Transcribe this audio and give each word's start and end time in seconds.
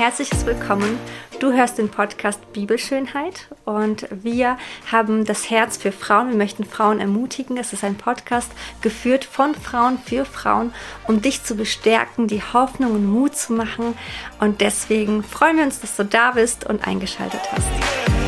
herzliches 0.00 0.46
Willkommen. 0.46 0.98
Du 1.40 1.52
hörst 1.52 1.76
den 1.76 1.90
Podcast 1.90 2.54
Bibelschönheit 2.54 3.48
und 3.66 4.06
wir 4.10 4.56
haben 4.90 5.26
das 5.26 5.50
Herz 5.50 5.76
für 5.76 5.92
Frauen. 5.92 6.30
Wir 6.30 6.38
möchten 6.38 6.64
Frauen 6.64 7.00
ermutigen. 7.00 7.58
Es 7.58 7.74
ist 7.74 7.84
ein 7.84 7.96
Podcast 7.96 8.50
geführt 8.80 9.26
von 9.26 9.54
Frauen 9.54 9.98
für 9.98 10.24
Frauen, 10.24 10.72
um 11.06 11.20
dich 11.20 11.44
zu 11.44 11.54
bestärken, 11.54 12.28
die 12.28 12.40
Hoffnung 12.40 12.92
und 12.92 13.12
Mut 13.12 13.36
zu 13.36 13.52
machen. 13.52 13.92
Und 14.40 14.62
deswegen 14.62 15.22
freuen 15.22 15.58
wir 15.58 15.64
uns, 15.64 15.80
dass 15.80 15.96
du 15.96 16.06
da 16.06 16.30
bist 16.30 16.64
und 16.64 16.86
eingeschaltet 16.86 17.42
hast. 17.52 18.19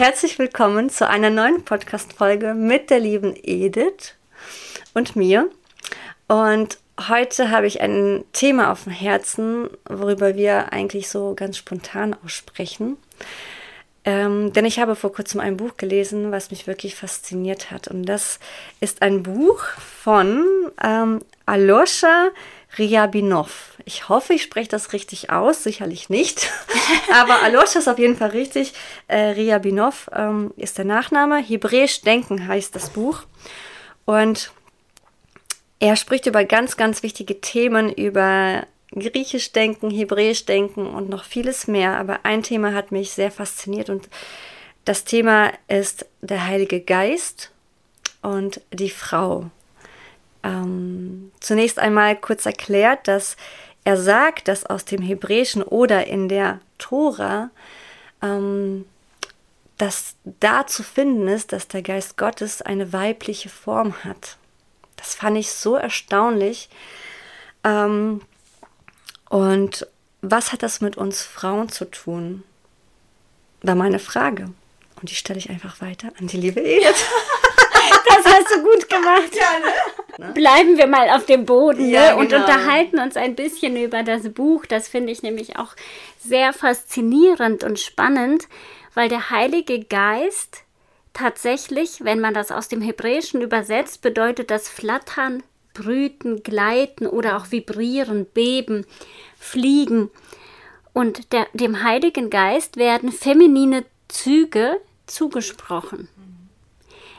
Herzlich 0.00 0.38
willkommen 0.38 0.88
zu 0.88 1.06
einer 1.06 1.28
neuen 1.28 1.62
Podcast-Folge 1.62 2.54
mit 2.54 2.88
der 2.88 3.00
lieben 3.00 3.34
Edith 3.36 4.14
und 4.94 5.14
mir. 5.14 5.50
Und 6.26 6.78
heute 7.06 7.50
habe 7.50 7.66
ich 7.66 7.82
ein 7.82 8.24
Thema 8.32 8.72
auf 8.72 8.84
dem 8.84 8.94
Herzen, 8.94 9.68
worüber 9.86 10.36
wir 10.36 10.72
eigentlich 10.72 11.10
so 11.10 11.34
ganz 11.34 11.58
spontan 11.58 12.16
aussprechen. 12.24 12.96
Ähm, 14.06 14.54
denn 14.54 14.64
ich 14.64 14.78
habe 14.78 14.96
vor 14.96 15.12
kurzem 15.12 15.38
ein 15.38 15.58
Buch 15.58 15.76
gelesen, 15.76 16.32
was 16.32 16.50
mich 16.50 16.66
wirklich 16.66 16.94
fasziniert 16.94 17.70
hat. 17.70 17.86
Und 17.86 18.06
das 18.06 18.40
ist 18.80 19.02
ein 19.02 19.22
Buch 19.22 19.62
von 20.02 20.46
ähm, 20.82 21.20
Alosha 21.44 22.30
Ryabinov. 22.78 23.76
Ich 23.84 24.08
hoffe, 24.08 24.34
ich 24.34 24.42
spreche 24.42 24.68
das 24.68 24.92
richtig 24.92 25.30
aus, 25.30 25.64
sicherlich 25.64 26.08
nicht. 26.08 26.50
Aber 27.12 27.42
Alosha 27.42 27.80
ist 27.80 27.88
auf 27.88 27.98
jeden 27.98 28.16
Fall 28.16 28.30
richtig. 28.30 28.72
Äh, 29.08 29.30
Ryabinov 29.30 30.08
ähm, 30.12 30.52
ist 30.56 30.78
der 30.78 30.84
Nachname. 30.84 31.38
Hebräisch 31.38 32.02
Denken 32.02 32.46
heißt 32.46 32.74
das 32.74 32.90
Buch. 32.90 33.22
Und 34.04 34.52
er 35.80 35.96
spricht 35.96 36.26
über 36.26 36.44
ganz, 36.44 36.76
ganz 36.76 37.02
wichtige 37.02 37.40
Themen, 37.40 37.92
über 37.92 38.66
Griechisch 38.92 39.52
denken, 39.52 39.90
Hebräisch 39.90 40.46
denken 40.46 40.86
und 40.86 41.08
noch 41.08 41.24
vieles 41.24 41.66
mehr. 41.66 41.96
Aber 41.96 42.20
ein 42.24 42.42
Thema 42.42 42.74
hat 42.74 42.92
mich 42.92 43.10
sehr 43.10 43.30
fasziniert 43.30 43.88
und 43.88 44.08
das 44.84 45.04
Thema 45.04 45.52
ist 45.68 46.06
der 46.20 46.46
Heilige 46.46 46.80
Geist 46.80 47.52
und 48.22 48.60
die 48.72 48.90
Frau 48.90 49.50
ähm, 50.42 51.32
zunächst 51.40 51.78
einmal 51.78 52.16
kurz 52.16 52.46
erklärt, 52.46 53.08
dass 53.08 53.36
er 53.84 53.96
sagt, 53.96 54.48
dass 54.48 54.66
aus 54.66 54.84
dem 54.84 55.02
Hebräischen 55.02 55.62
oder 55.62 56.06
in 56.06 56.28
der 56.28 56.60
Tora 56.78 57.50
ähm, 58.22 58.84
dass 59.80 60.14
da 60.24 60.66
zu 60.66 60.82
finden 60.82 61.26
ist, 61.26 61.52
dass 61.52 61.66
der 61.66 61.80
Geist 61.80 62.18
Gottes 62.18 62.60
eine 62.60 62.92
weibliche 62.92 63.48
Form 63.48 64.04
hat. 64.04 64.36
Das 64.96 65.14
fand 65.14 65.38
ich 65.38 65.50
so 65.52 65.74
erstaunlich. 65.74 66.68
Ähm, 67.64 68.20
und 69.30 69.86
was 70.20 70.52
hat 70.52 70.62
das 70.62 70.82
mit 70.82 70.98
uns 70.98 71.22
Frauen 71.22 71.70
zu 71.70 71.86
tun? 71.86 72.42
War 73.62 73.74
meine 73.74 73.98
Frage. 73.98 74.50
Und 75.00 75.10
die 75.10 75.14
stelle 75.14 75.38
ich 75.38 75.48
einfach 75.48 75.80
weiter 75.80 76.12
an 76.18 76.26
die 76.26 76.36
liebe 76.36 76.60
Edith. 76.60 77.04
Das 78.06 78.34
hast 78.34 78.50
du 78.50 78.62
gut 78.62 78.88
gemacht. 78.88 79.34
Ja, 79.34 79.58
ne? 79.58 79.72
Bleiben 80.34 80.76
wir 80.76 80.86
mal 80.86 81.08
auf 81.10 81.26
dem 81.26 81.44
Boden 81.44 81.86
ne? 81.86 81.92
ja, 81.92 82.10
ne? 82.12 82.16
und 82.16 82.28
genau. 82.28 82.42
unterhalten 82.42 82.98
uns 82.98 83.16
ein 83.16 83.34
bisschen 83.34 83.76
über 83.76 84.02
das 84.02 84.28
Buch. 84.32 84.66
Das 84.66 84.88
finde 84.88 85.12
ich 85.12 85.22
nämlich 85.22 85.58
auch 85.58 85.74
sehr 86.18 86.52
faszinierend 86.52 87.64
und 87.64 87.78
spannend, 87.78 88.48
weil 88.94 89.08
der 89.08 89.30
Heilige 89.30 89.80
Geist 89.80 90.64
tatsächlich, 91.12 92.04
wenn 92.04 92.20
man 92.20 92.34
das 92.34 92.50
aus 92.50 92.68
dem 92.68 92.80
Hebräischen 92.80 93.40
übersetzt, 93.42 94.02
bedeutet 94.02 94.50
das 94.50 94.68
Flattern, 94.68 95.42
Brüten, 95.74 96.42
Gleiten 96.42 97.06
oder 97.06 97.36
auch 97.36 97.50
Vibrieren, 97.50 98.26
Beben, 98.26 98.86
Fliegen. 99.38 100.10
Und 100.92 101.32
der, 101.32 101.46
dem 101.54 101.82
Heiligen 101.82 102.30
Geist 102.30 102.76
werden 102.76 103.12
feminine 103.12 103.84
Züge 104.08 104.80
zugesprochen. 105.06 106.08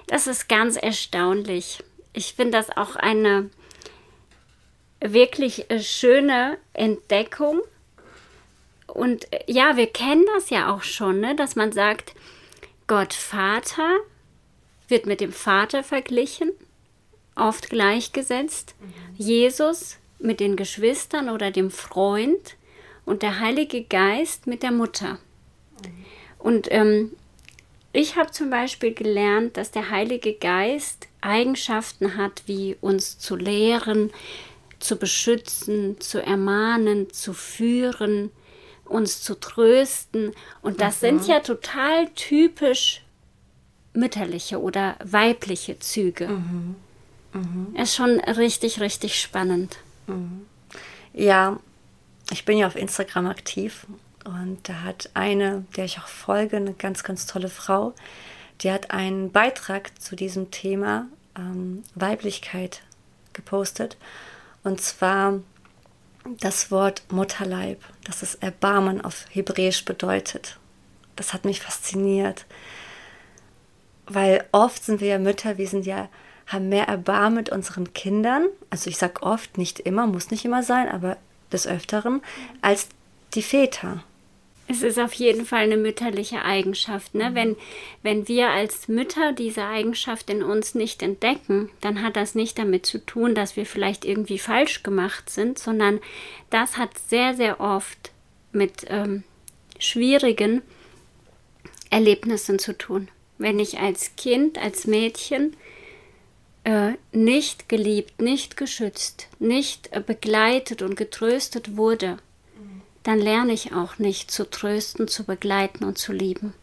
Das 0.07 0.27
ist 0.27 0.49
ganz 0.49 0.75
erstaunlich. 0.75 1.83
Ich 2.13 2.33
finde 2.33 2.57
das 2.57 2.69
auch 2.75 2.95
eine 2.95 3.49
wirklich 5.01 5.69
äh, 5.69 5.79
schöne 5.79 6.57
Entdeckung. 6.73 7.61
Und 8.87 9.31
äh, 9.33 9.43
ja, 9.47 9.77
wir 9.77 9.87
kennen 9.87 10.25
das 10.35 10.49
ja 10.49 10.73
auch 10.73 10.83
schon, 10.83 11.19
ne? 11.19 11.35
dass 11.35 11.55
man 11.55 11.71
sagt, 11.71 12.13
Gott 12.87 13.13
Vater 13.13 13.97
wird 14.87 15.05
mit 15.05 15.21
dem 15.21 15.31
Vater 15.31 15.83
verglichen, 15.83 16.51
oft 17.35 17.69
gleichgesetzt. 17.69 18.75
Mhm. 18.79 18.93
Jesus 19.17 19.97
mit 20.19 20.39
den 20.39 20.55
Geschwistern 20.55 21.29
oder 21.29 21.51
dem 21.51 21.71
Freund 21.71 22.55
und 23.05 23.23
der 23.23 23.39
Heilige 23.39 23.83
Geist 23.83 24.45
mit 24.45 24.61
der 24.61 24.71
Mutter. 24.71 25.13
Mhm. 25.83 26.05
Und 26.37 26.67
ähm, 26.71 27.11
ich 27.93 28.15
habe 28.15 28.31
zum 28.31 28.49
Beispiel 28.49 28.93
gelernt, 28.93 29.57
dass 29.57 29.71
der 29.71 29.89
Heilige 29.89 30.33
Geist 30.33 31.07
Eigenschaften 31.21 32.17
hat, 32.17 32.43
wie 32.45 32.77
uns 32.81 33.19
zu 33.19 33.35
lehren, 33.35 34.11
zu 34.79 34.95
beschützen, 34.95 35.99
zu 35.99 36.23
ermahnen, 36.23 37.11
zu 37.11 37.33
führen, 37.33 38.31
uns 38.85 39.21
zu 39.21 39.39
trösten. 39.39 40.31
Und 40.61 40.81
das 40.81 40.97
mhm. 40.97 41.19
sind 41.19 41.27
ja 41.27 41.39
total 41.41 42.09
typisch 42.15 43.01
mütterliche 43.93 44.59
oder 44.59 44.95
weibliche 45.03 45.79
Züge. 45.79 46.27
Mhm. 46.27 46.75
Mhm. 47.33 47.75
Ist 47.75 47.95
schon 47.95 48.19
richtig, 48.21 48.79
richtig 48.79 49.19
spannend. 49.19 49.77
Mhm. 50.07 50.45
Ja, 51.13 51.59
ich 52.31 52.45
bin 52.45 52.57
ja 52.57 52.67
auf 52.67 52.75
Instagram 52.75 53.27
aktiv 53.27 53.85
und 54.23 54.67
da 54.67 54.81
hat 54.81 55.09
eine, 55.13 55.65
der 55.75 55.85
ich 55.85 55.99
auch 55.99 56.07
folge, 56.07 56.57
eine 56.57 56.73
ganz, 56.73 57.03
ganz 57.03 57.25
tolle 57.25 57.49
Frau, 57.49 57.93
die 58.61 58.71
hat 58.71 58.91
einen 58.91 59.31
Beitrag 59.31 59.99
zu 59.99 60.15
diesem 60.15 60.51
Thema 60.51 61.07
ähm, 61.37 61.83
Weiblichkeit 61.95 62.81
gepostet. 63.33 63.97
Und 64.63 64.81
zwar 64.81 65.39
das 66.39 66.69
Wort 66.69 67.03
Mutterleib, 67.11 67.83
das 68.03 68.21
es 68.21 68.35
Erbarmen 68.35 69.01
auf 69.03 69.25
Hebräisch 69.29 69.85
bedeutet. 69.85 70.59
Das 71.15 71.33
hat 71.33 71.45
mich 71.45 71.61
fasziniert. 71.61 72.45
Weil 74.05 74.45
oft 74.51 74.83
sind 74.83 75.01
wir 75.01 75.07
ja 75.07 75.19
Mütter, 75.19 75.57
wir 75.57 75.67
sind 75.67 75.85
ja, 75.85 76.09
haben 76.45 76.69
mehr 76.69 76.87
Erbarmen 76.87 77.35
mit 77.35 77.49
unseren 77.49 77.93
Kindern. 77.93 78.47
Also 78.69 78.89
ich 78.89 78.97
sage 78.97 79.23
oft, 79.23 79.57
nicht 79.57 79.79
immer, 79.79 80.05
muss 80.05 80.31
nicht 80.31 80.45
immer 80.45 80.63
sein, 80.63 80.89
aber 80.89 81.17
des 81.51 81.65
Öfteren, 81.65 82.21
als 82.61 82.87
die 83.33 83.41
Väter. 83.41 84.03
Es 84.71 84.83
ist 84.83 84.99
auf 84.99 85.11
jeden 85.13 85.45
Fall 85.45 85.63
eine 85.63 85.75
mütterliche 85.75 86.45
Eigenschaft. 86.45 87.13
Ne? 87.13 87.31
Mhm. 87.31 87.35
Wenn, 87.35 87.55
wenn 88.03 88.27
wir 88.29 88.51
als 88.51 88.87
Mütter 88.87 89.33
diese 89.33 89.65
Eigenschaft 89.65 90.29
in 90.29 90.43
uns 90.43 90.75
nicht 90.75 91.03
entdecken, 91.03 91.69
dann 91.81 92.01
hat 92.01 92.15
das 92.15 92.35
nicht 92.35 92.57
damit 92.57 92.85
zu 92.85 93.05
tun, 93.05 93.35
dass 93.35 93.57
wir 93.57 93.65
vielleicht 93.65 94.05
irgendwie 94.05 94.39
falsch 94.39 94.81
gemacht 94.81 95.29
sind, 95.29 95.59
sondern 95.59 95.99
das 96.49 96.77
hat 96.77 96.97
sehr, 96.97 97.33
sehr 97.33 97.59
oft 97.59 98.11
mit 98.53 98.85
ähm, 98.87 99.23
schwierigen 99.77 100.61
Erlebnissen 101.89 102.57
zu 102.57 102.77
tun. 102.77 103.09
Wenn 103.37 103.59
ich 103.59 103.79
als 103.79 104.15
Kind, 104.15 104.57
als 104.57 104.87
Mädchen 104.87 105.57
äh, 106.63 106.93
nicht 107.11 107.67
geliebt, 107.67 108.21
nicht 108.21 108.55
geschützt, 108.55 109.27
nicht 109.39 109.91
äh, 109.91 109.99
begleitet 109.99 110.81
und 110.81 110.95
getröstet 110.95 111.75
wurde, 111.75 112.19
dann 113.03 113.19
lerne 113.19 113.53
ich 113.53 113.73
auch 113.73 113.97
nicht 113.97 114.31
zu 114.31 114.49
trösten, 114.49 115.07
zu 115.07 115.23
begleiten 115.23 115.83
und 115.83 115.97
zu 115.97 116.11
lieben. 116.13 116.53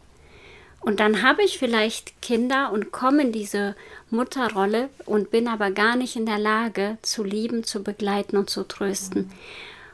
Und 0.81 1.01
dann 1.01 1.21
habe 1.23 1.43
ich 1.43 1.59
vielleicht 1.59 2.21
Kinder 2.21 2.71
und 2.71 2.91
komme 2.91 3.23
in 3.23 3.31
diese 3.31 3.75
Mutterrolle 4.09 4.89
und 5.05 5.29
bin 5.29 5.47
aber 5.47 5.71
gar 5.71 5.95
nicht 5.95 6.15
in 6.15 6.25
der 6.25 6.39
Lage 6.39 6.97
zu 7.01 7.23
lieben, 7.23 7.63
zu 7.63 7.83
begleiten 7.83 8.37
und 8.37 8.49
zu 8.49 8.65
trösten. 8.65 9.29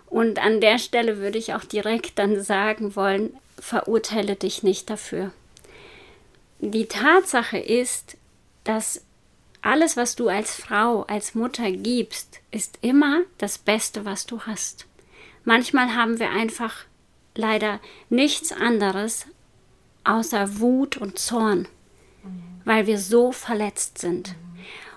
Und 0.06 0.40
an 0.40 0.62
der 0.62 0.78
Stelle 0.78 1.18
würde 1.18 1.40
ich 1.40 1.56
auch 1.56 1.64
direkt 1.64 2.20
dann 2.20 2.42
sagen 2.42 2.96
wollen, 2.96 3.36
verurteile 3.58 4.36
dich 4.36 4.62
nicht 4.62 4.90
dafür. 4.90 5.32
Die 6.60 6.86
Tatsache 6.86 7.58
ist, 7.58 8.16
dass 8.64 9.02
alles, 9.62 9.98
was 9.98 10.16
du 10.16 10.30
als 10.30 10.54
Frau, 10.54 11.04
als 11.04 11.34
Mutter 11.34 11.72
gibst, 11.72 12.40
ist 12.52 12.78
immer 12.82 13.22
das 13.40 13.58
Beste, 13.58 14.06
was 14.06 14.28
du 14.28 14.42
hast. 14.42 14.86
Manchmal 15.46 15.96
haben 15.96 16.20
wir 16.20 16.32
einfach 16.32 16.86
leider 17.36 17.80
nichts 18.10 18.52
anderes 18.52 19.28
außer 20.04 20.60
Wut 20.60 20.98
und 20.98 21.20
Zorn, 21.20 21.68
weil 22.64 22.88
wir 22.88 22.98
so 22.98 23.32
verletzt 23.32 24.00
sind. 24.00 24.36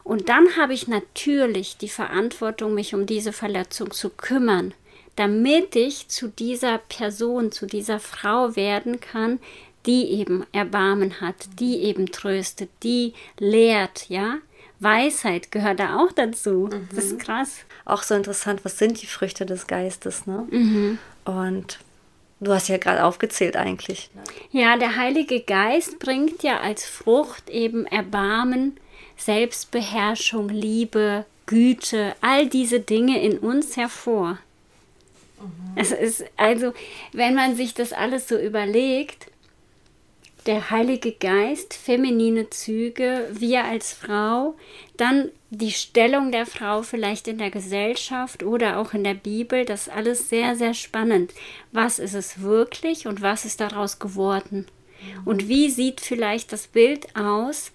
Und 0.05 0.31
dann 0.31 0.57
habe 0.57 0.73
ich 0.73 0.89
natürlich 0.89 1.77
die 1.77 1.91
Verantwortung, 1.91 2.73
mich 2.75 2.95
um 2.95 3.05
diese 3.05 3.33
Verletzung 3.33 3.91
zu 3.91 4.09
kümmern, 4.09 4.73
damit 5.17 5.77
ich 5.77 6.09
zu 6.09 6.29
dieser 6.29 6.79
Person, 6.79 7.53
zu 7.53 7.67
dieser 7.67 8.01
Frau 8.01 8.57
werden 8.57 9.01
kann, 9.01 9.39
die 9.85 10.13
eben 10.13 10.47
Erbarmen 10.53 11.21
hat, 11.21 11.35
die 11.59 11.83
eben 11.83 12.11
tröstet, 12.11 12.71
die 12.83 13.13
lehrt, 13.39 14.09
ja. 14.09 14.39
Weisheit 14.81 15.51
gehört 15.51 15.81
da 15.81 15.99
auch 15.99 16.13
dazu. 16.13 16.69
Mhm. 16.73 16.89
Das 16.95 17.07
ist 17.07 17.13
mhm. 17.15 17.19
krass. 17.19 17.57
Auch 17.85 18.03
so 18.03 18.15
interessant, 18.15 18.65
was 18.65 18.79
sind 18.79 19.03
die 19.03 19.07
Früchte 19.07 19.47
des 19.47 19.67
Geistes, 19.67 20.27
ne? 20.27 20.47
Mhm. 20.51 20.99
Und 21.25 21.79
du 22.41 22.53
hast 22.53 22.69
ja 22.69 22.79
gerade 22.79 23.05
aufgezählt 23.05 23.57
eigentlich. 23.57 24.11
Ne? 24.15 24.23
Ja, 24.51 24.77
der 24.77 24.97
Heilige 24.97 25.41
Geist 25.41 25.99
bringt 25.99 26.43
ja 26.43 26.61
als 26.61 26.85
Frucht 26.85 27.51
eben 27.51 27.87
Erbarmen, 27.87 28.77
Selbstbeherrschung, 29.17 30.49
Liebe, 30.49 31.25
Güte, 31.47 32.15
all 32.21 32.47
diese 32.47 32.81
Dinge 32.81 33.21
in 33.23 33.39
uns 33.39 33.77
hervor. 33.77 34.39
Mhm. 35.41 35.73
Es 35.77 35.93
ist 35.93 36.25
also, 36.37 36.73
wenn 37.13 37.35
man 37.35 37.57
sich 37.57 37.75
das 37.75 37.93
alles 37.93 38.29
so 38.29 38.39
überlegt, 38.39 39.27
der 40.49 40.71
Heilige 40.71 41.13
Geist, 41.13 41.75
feminine 41.75 42.49
Züge, 42.49 43.29
wir 43.33 43.65
als 43.65 43.93
Frau, 43.93 44.57
dann 44.97 45.31
die 45.51 45.73
Stellung 45.73 46.33
der 46.33 46.47
Frau 46.47 46.81
vielleicht 46.81 47.29
in 47.29 47.37
der 47.37 47.51
Gesellschaft 47.51 48.43
oder 48.43 48.79
auch 48.79 48.95
in 48.95 49.05
der 49.05 49.13
Bibel, 49.13 49.67
das 49.67 49.91
alles 49.91 50.31
sehr, 50.31 50.57
sehr 50.57 50.73
spannend. 50.73 51.35
Was 51.71 51.99
ist 51.99 52.15
es 52.15 52.41
wirklich 52.41 53.07
und 53.07 53.21
was 53.21 53.45
ist 53.45 53.61
daraus 53.61 53.99
geworden? 53.99 54.67
Und 55.27 55.49
wie 55.49 55.69
sieht 55.69 56.01
vielleicht 56.01 56.51
das 56.51 56.67
Bild 56.67 57.15
aus, 57.15 57.71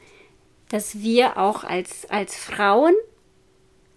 dass 0.69 0.99
wir 0.99 1.37
auch 1.37 1.63
als, 1.63 2.09
als 2.09 2.35
Frauen 2.35 2.95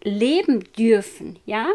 leben 0.02 0.64
dürfen, 0.76 1.38
ja? 1.46 1.67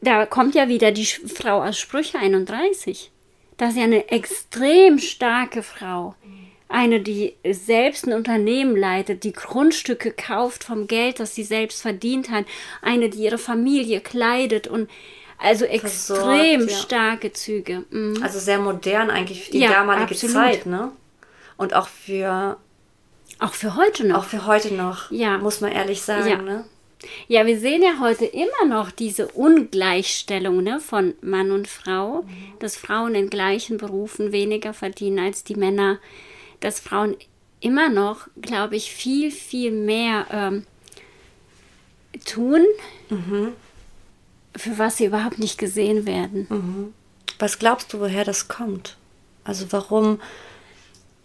Da 0.00 0.26
kommt 0.26 0.54
ja 0.54 0.68
wieder 0.68 0.92
die 0.92 1.04
Frau 1.04 1.62
aus 1.62 1.76
Sprüche 1.76 2.18
31. 2.18 3.10
Das 3.60 3.72
ist 3.72 3.76
ja 3.76 3.84
eine 3.84 4.08
extrem 4.08 4.98
starke 4.98 5.62
Frau. 5.62 6.14
Eine, 6.70 7.00
die 7.00 7.34
selbst 7.44 8.06
ein 8.06 8.14
Unternehmen 8.14 8.74
leitet, 8.74 9.22
die 9.22 9.34
Grundstücke 9.34 10.12
kauft 10.12 10.64
vom 10.64 10.86
Geld, 10.86 11.20
das 11.20 11.34
sie 11.34 11.44
selbst 11.44 11.82
verdient 11.82 12.30
hat. 12.30 12.46
Eine, 12.80 13.10
die 13.10 13.18
ihre 13.18 13.36
Familie 13.36 14.00
kleidet 14.00 14.66
und 14.66 14.88
also 15.36 15.66
extrem 15.66 16.60
Versorgt, 16.60 16.70
ja. 16.70 16.76
starke 16.78 17.32
Züge. 17.34 17.84
Mhm. 17.90 18.22
Also 18.22 18.38
sehr 18.38 18.58
modern 18.58 19.10
eigentlich 19.10 19.44
für 19.44 19.52
die 19.52 19.58
ja, 19.58 19.72
damalige 19.72 20.12
absolut. 20.12 20.34
Zeit, 20.34 20.64
ne? 20.64 20.92
Und 21.58 21.74
auch 21.74 21.88
für 21.88 22.56
auch 23.40 23.52
für 23.52 23.76
heute 23.76 24.06
noch. 24.06 24.20
Auch 24.20 24.24
für 24.24 24.46
heute 24.46 24.72
noch. 24.72 25.10
Ja. 25.10 25.36
Muss 25.36 25.60
man 25.60 25.72
ehrlich 25.72 26.00
sagen, 26.00 26.30
ja. 26.30 26.40
ne? 26.40 26.64
Ja, 27.28 27.46
wir 27.46 27.58
sehen 27.58 27.82
ja 27.82 27.98
heute 28.00 28.26
immer 28.26 28.66
noch 28.66 28.90
diese 28.90 29.28
Ungleichstellung 29.28 30.62
ne, 30.62 30.80
von 30.80 31.14
Mann 31.22 31.50
und 31.50 31.68
Frau, 31.68 32.22
mhm. 32.22 32.28
dass 32.58 32.76
Frauen 32.76 33.14
in 33.14 33.30
gleichen 33.30 33.78
Berufen 33.78 34.32
weniger 34.32 34.74
verdienen 34.74 35.18
als 35.18 35.44
die 35.44 35.54
Männer, 35.54 35.98
dass 36.60 36.80
Frauen 36.80 37.16
immer 37.60 37.88
noch, 37.88 38.28
glaube 38.40 38.76
ich, 38.76 38.92
viel, 38.92 39.30
viel 39.30 39.70
mehr 39.70 40.26
ähm, 40.30 40.66
tun, 42.24 42.66
mhm. 43.08 43.52
für 44.56 44.78
was 44.78 44.98
sie 44.98 45.06
überhaupt 45.06 45.38
nicht 45.38 45.58
gesehen 45.58 46.06
werden. 46.06 46.46
Mhm. 46.50 46.94
Was 47.38 47.58
glaubst 47.58 47.92
du, 47.92 48.00
woher 48.00 48.24
das 48.24 48.48
kommt? 48.48 48.96
Also 49.44 49.66
warum 49.70 50.20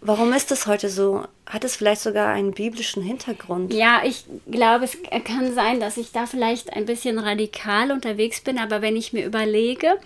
Warum 0.00 0.32
ist 0.32 0.50
das 0.50 0.66
heute 0.66 0.88
so? 0.88 1.26
Hat 1.46 1.64
es 1.64 1.76
vielleicht 1.76 2.00
sogar 2.00 2.28
einen 2.28 2.52
biblischen 2.52 3.02
Hintergrund? 3.02 3.72
Ja, 3.72 4.02
ich 4.04 4.24
glaube, 4.50 4.84
es 4.84 4.98
kann 5.24 5.54
sein, 5.54 5.80
dass 5.80 5.96
ich 5.96 6.12
da 6.12 6.26
vielleicht 6.26 6.72
ein 6.72 6.86
bisschen 6.86 7.18
radikal 7.18 7.90
unterwegs 7.90 8.40
bin, 8.40 8.58
aber 8.58 8.82
wenn 8.82 8.96
ich 8.96 9.12
mir 9.12 9.24
überlege, 9.24 9.96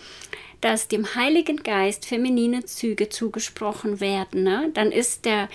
dass 0.60 0.88
dem 0.88 1.14
Heiligen 1.14 1.62
Geist 1.62 2.06
feminine 2.06 2.64
Züge 2.64 3.08
zugesprochen 3.08 4.00
werden, 4.00 4.42
ne, 4.42 4.70
dann 4.74 4.92
ist 4.92 5.24
der, 5.24 5.48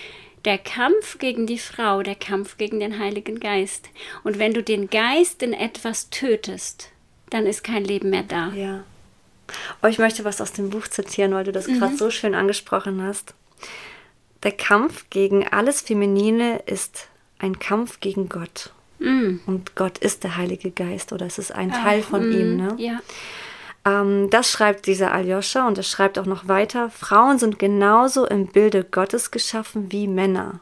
der 0.44 0.58
Kampf 0.58 1.18
gegen 1.18 1.46
die 1.46 1.58
Frau 1.58 2.02
der 2.02 2.16
Kampf 2.16 2.56
gegen 2.56 2.80
den 2.80 2.98
Heiligen 2.98 3.40
Geist. 3.40 3.88
Und 4.24 4.38
wenn 4.38 4.54
du 4.54 4.62
den 4.62 4.90
Geist 4.90 5.42
in 5.42 5.52
etwas 5.52 6.10
tötest, 6.10 6.90
dann 7.30 7.46
ist 7.46 7.64
kein 7.64 7.84
Leben 7.84 8.10
mehr 8.10 8.24
da. 8.24 8.52
Ja. 8.54 8.84
Oh, 9.82 9.86
ich 9.86 9.98
möchte 9.98 10.24
was 10.24 10.40
aus 10.40 10.52
dem 10.52 10.70
Buch 10.70 10.88
zitieren, 10.88 11.32
weil 11.32 11.44
du 11.44 11.52
das 11.52 11.68
mhm. 11.68 11.78
gerade 11.78 11.96
so 11.96 12.10
schön 12.10 12.34
angesprochen 12.34 13.02
hast. 13.02 13.34
Der 14.46 14.52
Kampf 14.52 15.10
gegen 15.10 15.44
alles 15.48 15.80
Feminine 15.80 16.62
ist 16.66 17.08
ein 17.40 17.58
Kampf 17.58 17.98
gegen 17.98 18.28
Gott. 18.28 18.72
Mm. 19.00 19.38
Und 19.44 19.74
Gott 19.74 19.98
ist 19.98 20.22
der 20.22 20.36
Heilige 20.36 20.70
Geist 20.70 21.12
oder 21.12 21.26
es 21.26 21.38
ist 21.38 21.50
ein 21.50 21.72
Ach, 21.74 21.82
Teil 21.82 22.00
von 22.00 22.28
mm, 22.28 22.32
ihm. 22.32 22.56
Ne? 22.56 22.76
Ja. 22.78 23.00
Ähm, 23.84 24.30
das 24.30 24.48
schreibt 24.48 24.86
dieser 24.86 25.10
Aljoscha 25.10 25.66
und 25.66 25.78
er 25.78 25.82
schreibt 25.82 26.16
auch 26.16 26.26
noch 26.26 26.46
weiter. 26.46 26.90
Frauen 26.90 27.40
sind 27.40 27.58
genauso 27.58 28.24
im 28.24 28.46
Bilde 28.46 28.84
Gottes 28.84 29.32
geschaffen 29.32 29.90
wie 29.90 30.06
Männer. 30.06 30.60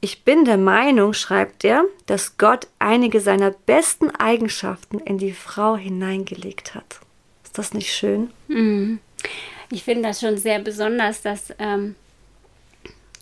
Ich 0.00 0.24
bin 0.24 0.46
der 0.46 0.56
Meinung, 0.56 1.12
schreibt 1.12 1.62
er, 1.62 1.84
dass 2.06 2.38
Gott 2.38 2.68
einige 2.78 3.20
seiner 3.20 3.50
besten 3.50 4.10
Eigenschaften 4.12 4.98
in 4.98 5.18
die 5.18 5.32
Frau 5.32 5.76
hineingelegt 5.76 6.74
hat. 6.74 7.00
Ist 7.44 7.58
das 7.58 7.74
nicht 7.74 7.92
schön? 7.92 8.30
Mm. 8.48 8.94
Ich 9.70 9.84
finde 9.84 10.08
das 10.08 10.20
schon 10.20 10.38
sehr 10.38 10.60
besonders, 10.60 11.20
dass 11.20 11.52
ähm, 11.58 11.96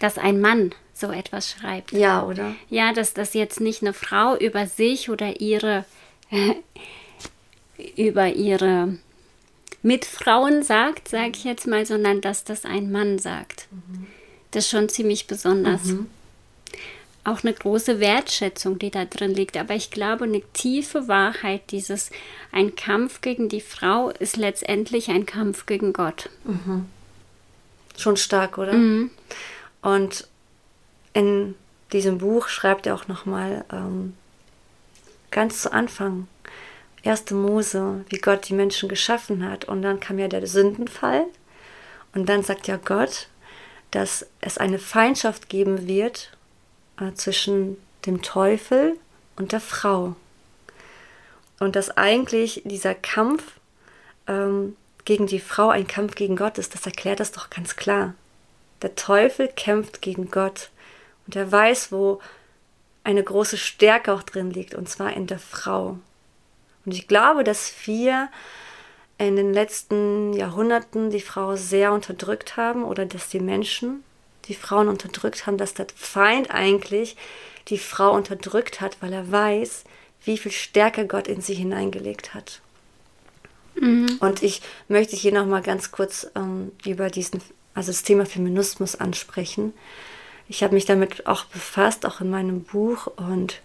dass 0.02 0.18
ein 0.18 0.40
Mann 0.40 0.74
so 0.94 1.10
etwas 1.10 1.50
schreibt. 1.50 1.92
Ja, 1.92 2.24
oder? 2.24 2.54
Ja, 2.68 2.92
dass 2.92 3.14
das 3.14 3.34
jetzt 3.34 3.60
nicht 3.60 3.82
eine 3.82 3.92
Frau 3.92 4.36
über 4.36 4.66
sich 4.66 5.10
oder 5.10 5.40
ihre 5.40 5.84
über 7.96 8.28
ihre 8.28 8.96
Mitfrauen 9.82 10.62
sagt, 10.62 11.08
sage 11.08 11.32
ich 11.34 11.44
jetzt 11.44 11.66
mal, 11.66 11.84
sondern 11.84 12.20
dass 12.20 12.44
das 12.44 12.64
ein 12.64 12.92
Mann 12.92 13.18
sagt. 13.18 13.66
Mhm. 13.70 14.06
Das 14.52 14.64
ist 14.64 14.70
schon 14.70 14.88
ziemlich 14.88 15.26
besonders. 15.26 15.84
Mhm. 15.84 16.06
Auch 17.24 17.42
eine 17.42 17.52
große 17.52 18.00
Wertschätzung, 18.00 18.78
die 18.78 18.90
da 18.90 19.04
drin 19.04 19.34
liegt. 19.34 19.56
Aber 19.56 19.74
ich 19.74 19.90
glaube, 19.90 20.24
eine 20.24 20.42
tiefe 20.52 21.08
Wahrheit, 21.08 21.70
dieses 21.70 22.10
ein 22.50 22.74
Kampf 22.74 23.20
gegen 23.20 23.48
die 23.48 23.60
Frau 23.60 24.10
ist 24.10 24.36
letztendlich 24.36 25.08
ein 25.08 25.26
Kampf 25.26 25.66
gegen 25.66 25.92
Gott. 25.92 26.30
Mhm. 26.44 26.86
Schon 27.96 28.16
stark, 28.16 28.58
oder? 28.58 28.72
Und 29.82 30.28
in 31.12 31.54
diesem 31.92 32.18
Buch 32.18 32.48
schreibt 32.48 32.86
er 32.86 32.94
auch 32.94 33.08
nochmal 33.08 33.64
ähm, 33.70 34.14
ganz 35.30 35.62
zu 35.62 35.72
Anfang, 35.72 36.28
erste 37.02 37.34
Mose, 37.34 38.04
wie 38.08 38.18
Gott 38.18 38.48
die 38.48 38.54
Menschen 38.54 38.88
geschaffen 38.88 39.48
hat. 39.48 39.64
Und 39.66 39.82
dann 39.82 40.00
kam 40.00 40.18
ja 40.18 40.28
der 40.28 40.46
Sündenfall. 40.46 41.26
Und 42.14 42.28
dann 42.28 42.42
sagt 42.42 42.68
ja 42.68 42.76
Gott, 42.76 43.28
dass 43.90 44.26
es 44.40 44.58
eine 44.58 44.78
Feindschaft 44.78 45.48
geben 45.48 45.86
wird 45.86 46.32
äh, 47.00 47.12
zwischen 47.14 47.76
dem 48.06 48.22
Teufel 48.22 48.96
und 49.36 49.52
der 49.52 49.60
Frau. 49.60 50.14
Und 51.58 51.76
dass 51.76 51.96
eigentlich 51.96 52.62
dieser 52.64 52.94
Kampf 52.94 53.52
ähm, 54.26 54.76
gegen 55.04 55.26
die 55.26 55.40
Frau 55.40 55.68
ein 55.68 55.86
Kampf 55.86 56.14
gegen 56.14 56.36
Gott 56.36 56.58
ist, 56.58 56.74
das 56.74 56.86
erklärt 56.86 57.20
das 57.20 57.32
doch 57.32 57.50
ganz 57.50 57.76
klar. 57.76 58.14
Der 58.82 58.94
Teufel 58.94 59.48
kämpft 59.48 60.02
gegen 60.02 60.30
Gott 60.30 60.70
und 61.26 61.36
er 61.36 61.50
weiß, 61.50 61.92
wo 61.92 62.20
eine 63.04 63.22
große 63.22 63.56
Stärke 63.56 64.12
auch 64.12 64.22
drin 64.22 64.50
liegt, 64.50 64.74
und 64.74 64.88
zwar 64.88 65.12
in 65.14 65.26
der 65.26 65.38
Frau. 65.38 65.98
Und 66.84 66.92
ich 66.92 67.08
glaube, 67.08 67.44
dass 67.44 67.72
wir 67.84 68.28
in 69.18 69.36
den 69.36 69.52
letzten 69.52 70.32
Jahrhunderten 70.32 71.10
die 71.10 71.20
Frau 71.20 71.56
sehr 71.56 71.92
unterdrückt 71.92 72.56
haben 72.56 72.84
oder 72.84 73.06
dass 73.06 73.28
die 73.28 73.40
Menschen 73.40 74.02
die 74.46 74.54
Frauen 74.54 74.88
unterdrückt 74.88 75.46
haben, 75.46 75.58
dass 75.58 75.74
der 75.74 75.86
Feind 75.94 76.50
eigentlich 76.50 77.16
die 77.68 77.78
Frau 77.78 78.12
unterdrückt 78.12 78.80
hat, 78.80 78.96
weil 79.00 79.12
er 79.12 79.30
weiß, 79.30 79.84
wie 80.24 80.38
viel 80.38 80.50
Stärke 80.50 81.06
Gott 81.06 81.28
in 81.28 81.40
sie 81.40 81.54
hineingelegt 81.54 82.34
hat. 82.34 82.60
Mhm. 83.76 84.16
Und 84.20 84.42
ich 84.42 84.62
möchte 84.88 85.14
hier 85.14 85.32
nochmal 85.32 85.62
ganz 85.62 85.92
kurz 85.92 86.26
ähm, 86.34 86.72
über 86.84 87.08
diesen 87.08 87.40
also 87.74 87.90
das 87.90 88.02
Thema 88.02 88.26
Feminismus 88.26 88.96
ansprechen. 88.96 89.72
Ich 90.48 90.62
habe 90.62 90.74
mich 90.74 90.84
damit 90.84 91.26
auch 91.26 91.44
befasst, 91.46 92.04
auch 92.04 92.20
in 92.20 92.30
meinem 92.30 92.62
Buch 92.62 93.06
und 93.16 93.60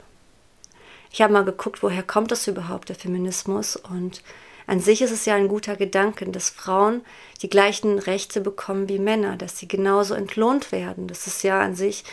ich 1.12 1.22
habe 1.22 1.34
mal 1.34 1.46
geguckt, 1.46 1.84
woher 1.84 2.04
kommt 2.04 2.32
das 2.32 2.48
überhaupt, 2.48 2.90
der 2.90 2.96
Feminismus 2.96 3.76
und 3.76 4.22
an 4.68 4.82
sich 4.82 5.02
ist 5.02 5.12
es 5.12 5.26
ja 5.26 5.36
ein 5.36 5.48
guter 5.48 5.78
Gedanke, 5.78 6.26
dass 6.26 6.50
Frauen 6.50 7.02
die 7.42 7.50
gleichen 7.50 8.00
Rechte 8.00 8.42
bekommen 8.42 8.90
wie 8.90 9.00
Männer, 9.00 9.38
dass 9.38 9.58
sie 9.58 9.68
genauso 9.68 10.14
entlohnt 10.14 10.74
werden. 10.74 11.08
Das 11.08 11.26
ist 11.26 11.42
ja 11.42 11.62
an 11.62 11.74
sich 11.74 12.04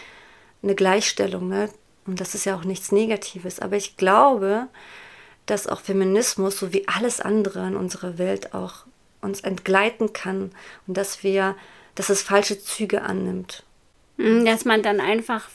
eine 0.63 0.77
Gleichstellung, 0.77 1.49
ne? 1.49 1.69
Und 2.07 2.21
das 2.21 2.37
ist 2.37 2.45
ja 2.45 2.57
auch 2.57 2.65
nichts 2.65 2.93
Negatives. 2.93 3.59
Aber 3.59 3.77
ich 3.77 3.97
glaube, 3.97 4.69
dass 5.47 5.67
auch 5.67 5.81
Feminismus, 5.81 6.59
so 6.59 6.73
wie 6.73 6.87
alles 6.87 7.21
andere 7.21 7.67
in 7.67 7.77
unserer 7.77 8.19
Welt, 8.19 8.55
auch 8.55 8.87
uns 9.21 9.41
entgleiten 9.41 10.13
kann 10.13 10.53
und 10.87 10.97
dass 10.97 11.25
wir 11.25 11.57
dass 11.95 12.09
es 12.09 12.23
falsche 12.23 12.59
Züge 12.61 13.03
annimmt. 13.03 13.63
Mhm, 14.17 14.45
dass 14.45 14.65
man 14.65 14.83
dann 14.83 15.01
einfach 15.01 15.49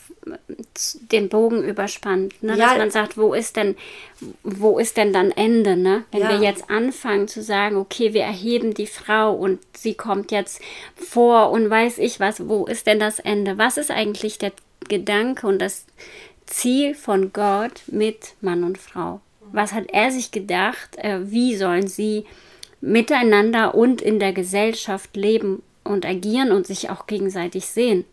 den 1.10 1.30
Bogen 1.30 1.64
überspannt, 1.64 2.42
ne? 2.42 2.56
Ja. 2.56 2.68
dass 2.68 2.78
man 2.78 2.90
sagt, 2.90 3.16
wo 3.16 3.32
ist 3.32 3.56
denn, 3.56 3.74
wo 4.42 4.78
ist 4.78 4.98
denn 4.98 5.14
dann 5.14 5.30
Ende, 5.30 5.76
ne? 5.76 6.04
Wenn 6.12 6.20
Ja. 6.20 6.28
wir 6.28 6.46
jetzt 6.46 6.68
anfangen 6.68 7.26
zu 7.26 7.42
sagen, 7.42 7.76
okay, 7.76 8.12
wir 8.12 8.22
erheben 8.22 8.74
die 8.74 8.86
Frau 8.86 9.34
und 9.34 9.60
sie 9.74 9.94
kommt 9.94 10.30
jetzt 10.30 10.60
vor 10.94 11.50
und 11.52 11.70
weiß 11.70 11.96
ich 11.98 12.20
was, 12.20 12.48
wo 12.48 12.66
ist 12.66 12.86
denn 12.86 13.00
das 13.00 13.18
Ende? 13.18 13.56
Was 13.56 13.78
ist 13.78 13.90
eigentlich 13.90 14.36
der 14.36 14.52
Gedanke 14.88 15.46
und 15.46 15.58
das 15.58 15.86
Ziel 16.44 16.94
von 16.94 17.32
Gott 17.32 17.82
mit 17.86 18.34
Mann 18.42 18.62
und 18.64 18.76
Frau? 18.76 19.20
Was 19.52 19.72
hat 19.72 19.84
er 19.88 20.10
sich 20.10 20.32
gedacht? 20.32 20.96
Äh, 20.98 21.30
wie 21.30 21.56
sollen 21.56 21.88
sie 21.88 22.26
miteinander 22.82 23.74
und 23.74 24.02
in 24.02 24.18
der 24.20 24.32
Gesellschaft 24.32 25.16
leben 25.16 25.62
und 25.90 26.06
agieren 26.06 26.52
und 26.52 26.66
sich 26.66 26.90
auch 26.90 27.06
gegenseitig 27.06 27.66
sehen? 27.66 28.04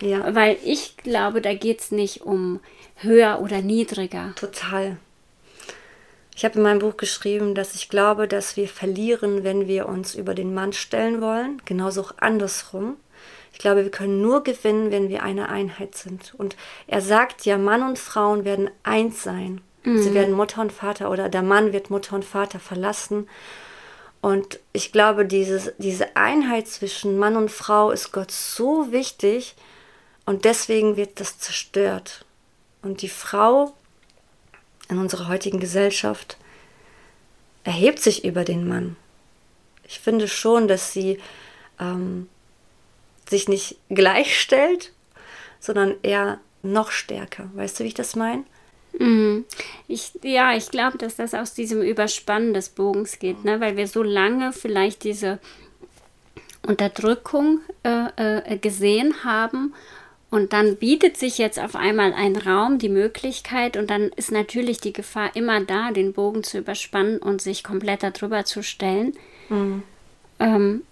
Ja, 0.00 0.34
Weil 0.34 0.56
ich 0.64 0.96
glaube, 0.96 1.42
da 1.42 1.52
geht 1.52 1.80
es 1.80 1.90
nicht 1.90 2.22
um 2.22 2.60
höher 2.96 3.40
oder 3.42 3.60
niedriger. 3.60 4.32
total. 4.36 4.96
Ich 6.34 6.44
habe 6.44 6.56
in 6.56 6.62
meinem 6.62 6.78
Buch 6.78 6.96
geschrieben, 6.96 7.54
dass 7.54 7.74
ich 7.74 7.90
glaube, 7.90 8.26
dass 8.26 8.56
wir 8.56 8.66
verlieren, 8.66 9.44
wenn 9.44 9.68
wir 9.68 9.86
uns 9.86 10.14
über 10.14 10.32
den 10.34 10.54
Mann 10.54 10.72
stellen 10.72 11.20
wollen. 11.20 11.60
Genauso 11.66 12.00
auch 12.00 12.12
andersrum. 12.18 12.96
Ich 13.52 13.58
glaube, 13.58 13.82
wir 13.84 13.90
können 13.90 14.22
nur 14.22 14.42
gewinnen, 14.42 14.90
wenn 14.90 15.10
wir 15.10 15.22
eine 15.22 15.50
Einheit 15.50 15.94
sind. 15.96 16.32
Und 16.38 16.56
er 16.86 17.02
sagt 17.02 17.44
ja, 17.44 17.58
Mann 17.58 17.82
und 17.82 17.98
Frauen 17.98 18.46
werden 18.46 18.70
eins 18.84 19.22
sein. 19.22 19.60
Sie 19.82 20.12
werden 20.14 20.34
Mutter 20.34 20.60
und 20.60 20.72
Vater 20.72 21.10
oder 21.10 21.30
der 21.30 21.42
Mann 21.42 21.72
wird 21.72 21.88
Mutter 21.90 22.14
und 22.14 22.24
Vater 22.24 22.58
verlassen. 22.60 23.28
Und 24.20 24.60
ich 24.72 24.92
glaube, 24.92 25.24
dieses, 25.24 25.72
diese 25.78 26.16
Einheit 26.16 26.68
zwischen 26.68 27.18
Mann 27.18 27.36
und 27.36 27.50
Frau 27.50 27.90
ist 27.90 28.12
Gott 28.12 28.30
so 28.30 28.92
wichtig 28.92 29.54
und 30.26 30.44
deswegen 30.44 30.96
wird 30.96 31.20
das 31.20 31.38
zerstört. 31.38 32.24
Und 32.82 33.02
die 33.02 33.08
Frau 33.08 33.74
in 34.88 34.98
unserer 34.98 35.28
heutigen 35.28 35.60
Gesellschaft 35.60 36.36
erhebt 37.64 38.00
sich 38.00 38.24
über 38.24 38.44
den 38.44 38.68
Mann. 38.68 38.96
Ich 39.84 40.00
finde 40.00 40.28
schon, 40.28 40.68
dass 40.68 40.92
sie 40.92 41.18
ähm, 41.78 42.28
sich 43.28 43.48
nicht 43.48 43.76
gleichstellt, 43.88 44.92
sondern 45.60 45.94
eher 46.02 46.40
noch 46.62 46.90
stärker. 46.90 47.50
Weißt 47.54 47.78
du, 47.80 47.84
wie 47.84 47.88
ich 47.88 47.94
das 47.94 48.16
meine? 48.16 48.44
Mhm. 48.98 49.44
Ich, 49.88 50.12
ja, 50.22 50.54
ich 50.54 50.70
glaube, 50.70 50.98
dass 50.98 51.16
das 51.16 51.34
aus 51.34 51.54
diesem 51.54 51.82
Überspannen 51.82 52.54
des 52.54 52.70
Bogens 52.70 53.18
geht, 53.18 53.44
ne? 53.44 53.60
weil 53.60 53.76
wir 53.76 53.86
so 53.86 54.02
lange 54.02 54.52
vielleicht 54.52 55.04
diese 55.04 55.38
Unterdrückung 56.66 57.60
äh, 57.82 58.52
äh, 58.52 58.58
gesehen 58.58 59.24
haben 59.24 59.74
und 60.30 60.52
dann 60.52 60.76
bietet 60.76 61.16
sich 61.16 61.38
jetzt 61.38 61.58
auf 61.58 61.74
einmal 61.74 62.12
ein 62.12 62.36
Raum, 62.36 62.78
die 62.78 62.88
Möglichkeit 62.88 63.76
und 63.76 63.90
dann 63.90 64.10
ist 64.10 64.30
natürlich 64.30 64.80
die 64.80 64.92
Gefahr 64.92 65.34
immer 65.34 65.60
da, 65.60 65.90
den 65.90 66.12
Bogen 66.12 66.44
zu 66.44 66.58
überspannen 66.58 67.18
und 67.18 67.42
sich 67.42 67.64
komplett 67.64 68.04
darüber 68.04 68.44
zu 68.44 68.62
stellen. 68.62 69.14
Ähm, 70.38 70.82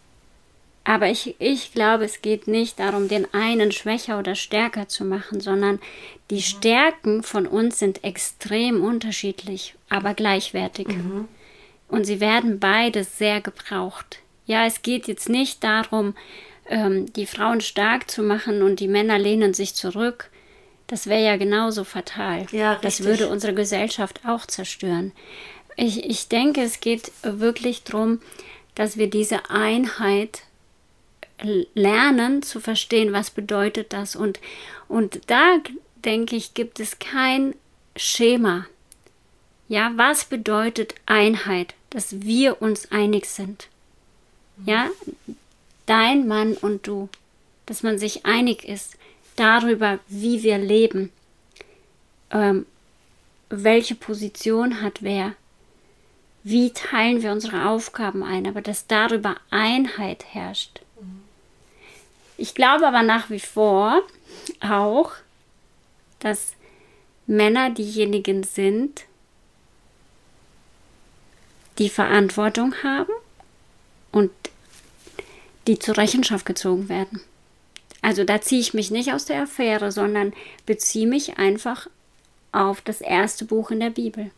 aber 0.85 1.11
ich, 1.11 1.37
ich 1.39 1.73
glaube, 1.73 2.05
es 2.05 2.23
geht 2.23 2.49
nicht 2.49 2.79
darum, 2.79 3.09
den 3.09 3.33
einen 3.35 3.73
schwächer 3.73 4.19
oder 4.19 4.35
stärker 4.35 4.89
zu 4.89 5.05
machen, 5.05 5.41
sondern 5.41 5.81
die 6.31 6.43
Stärken 6.43 7.23
von 7.23 7.47
uns 7.47 7.79
sind 7.79 8.05
extrem 8.05 8.83
unterschiedlich, 8.83 9.75
aber 9.89 10.15
gleichwertig. 10.15 10.89
Und 11.89 12.05
sie 12.05 12.21
werden 12.21 12.59
beide 12.59 13.05
sehr 13.05 13.41
gebraucht. 13.41 14.21
Ja, 14.47 14.67
es 14.67 14.83
geht 14.83 15.09
jetzt 15.09 15.29
nicht 15.29 15.63
darum, 15.63 16.15
ähm, 16.69 17.13
die 17.13 17.27
Frauen 17.27 17.61
stark 17.61 18.11
zu 18.11 18.23
machen 18.23 18.63
und 18.63 18.81
die 18.81 18.89
Männer 18.89 19.19
lehnen 19.19 19.55
sich 19.55 19.75
zurück. 19.75 20.31
Das 20.87 21.07
wäre 21.07 21.23
ja 21.23 21.37
genauso 21.37 21.85
fatal. 21.85 22.47
Ja, 22.51 22.79
das 22.81 23.05
würde 23.05 23.29
unsere 23.29 23.53
Gesellschaft 23.55 24.21
auch 24.27 24.47
zerstören. 24.47 25.13
Ich, 25.77 26.05
ich 26.05 26.29
denke, 26.29 26.63
es 26.63 26.81
geht 26.81 27.13
wirklich 27.23 27.85
darum, 27.85 28.21
dass 28.75 28.97
wir 28.97 29.11
diese 29.11 29.51
Einheit 29.51 30.43
lernen 31.75 32.43
zu 32.43 32.61
verstehen, 32.61 33.13
was 33.13 33.31
bedeutet 33.31 33.93
das. 33.93 34.17
Und, 34.17 34.41
und 34.89 35.21
da, 35.29 35.59
denke 36.05 36.37
ich, 36.37 36.55
gibt 36.55 36.81
es 36.81 36.99
kein 36.99 37.55
Schema. 37.97 38.67
Ja, 39.69 39.93
was 39.97 40.25
bedeutet 40.25 40.95
Einheit? 41.07 41.75
Dass 41.91 42.21
wir 42.23 42.61
uns 42.63 42.91
einig 42.93 43.27
sind. 43.27 43.69
Ja, 44.65 44.89
dein 45.87 46.27
Mann 46.27 46.55
und 46.55 46.87
du. 46.87 47.09
Dass 47.67 47.83
man 47.83 47.99
sich 47.99 48.25
einig 48.27 48.65
ist 48.65 48.97
darüber, 49.37 49.99
wie 50.09 50.43
wir 50.43 50.59
leben. 50.59 51.11
Ähm, 52.31 52.67
welche 53.51 53.95
Position 53.95 54.83
hat 54.83 55.03
wer? 55.03 55.35
Wie 56.45 56.73
teilen 56.73 57.23
wir 57.23 57.33
unsere 57.33 57.69
Aufgaben 57.69 58.23
ein? 58.23 58.47
Aber 58.47 58.61
dass 58.61 58.87
darüber 58.87 59.37
Einheit 59.51 60.25
herrscht. 60.33 60.81
Ich 62.39 62.55
glaube 62.55 62.87
aber 62.87 63.03
nach 63.03 63.29
wie 63.31 63.41
vor 63.41 64.01
auch, 64.61 65.13
dass 66.21 66.55
Männer 67.27 67.71
diejenigen 67.71 68.45
sind, 68.45 69.05
die 71.79 71.91
Verantwortung 71.91 72.75
haben 72.83 73.13
und 74.13 74.31
die 75.67 75.79
zur 75.79 75.97
Rechenschaft 75.99 76.47
gezogen 76.47 76.89
werden. 76.89 77.21
Also 78.01 78.25
da 78.25 78.41
ziehe 78.41 78.61
ich 78.61 78.73
mich 78.73 78.91
nicht 78.91 79.13
aus 79.13 79.25
der 79.25 79.43
Affäre, 79.43 79.93
sondern 79.93 80.33
beziehe 80.65 81.07
mich 81.07 81.39
einfach 81.39 81.89
auf 82.53 82.81
das 82.81 83.01
erste 83.01 83.45
Buch 83.45 83.71
in 83.71 83.81
der 83.81 83.91
Bibel. 83.91 84.31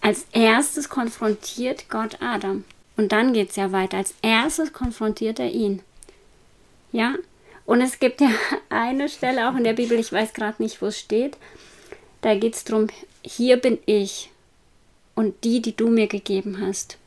Als 0.00 0.26
erstes 0.32 0.88
konfrontiert 0.88 1.90
Gott 1.90 2.22
Adam. 2.22 2.64
Und 2.98 3.12
dann 3.12 3.32
geht 3.32 3.50
es 3.50 3.56
ja 3.56 3.70
weiter. 3.70 3.96
Als 3.96 4.14
erstes 4.22 4.72
konfrontiert 4.72 5.38
er 5.38 5.50
ihn. 5.50 5.82
Ja? 6.90 7.14
Und 7.64 7.80
es 7.80 8.00
gibt 8.00 8.20
ja 8.20 8.30
eine 8.68 9.08
Stelle 9.08 9.48
auch 9.48 9.56
in 9.56 9.64
der 9.64 9.74
Bibel, 9.74 9.98
ich 9.98 10.12
weiß 10.12 10.34
gerade 10.34 10.60
nicht, 10.60 10.82
wo 10.82 10.86
es 10.86 10.98
steht. 10.98 11.38
Da 12.22 12.34
geht 12.34 12.56
es 12.56 12.64
darum, 12.64 12.88
hier 13.22 13.56
bin 13.56 13.78
ich 13.86 14.30
und 15.14 15.44
die, 15.44 15.62
die 15.62 15.76
du 15.76 15.88
mir 15.88 16.08
gegeben 16.08 16.60
hast. 16.60 16.98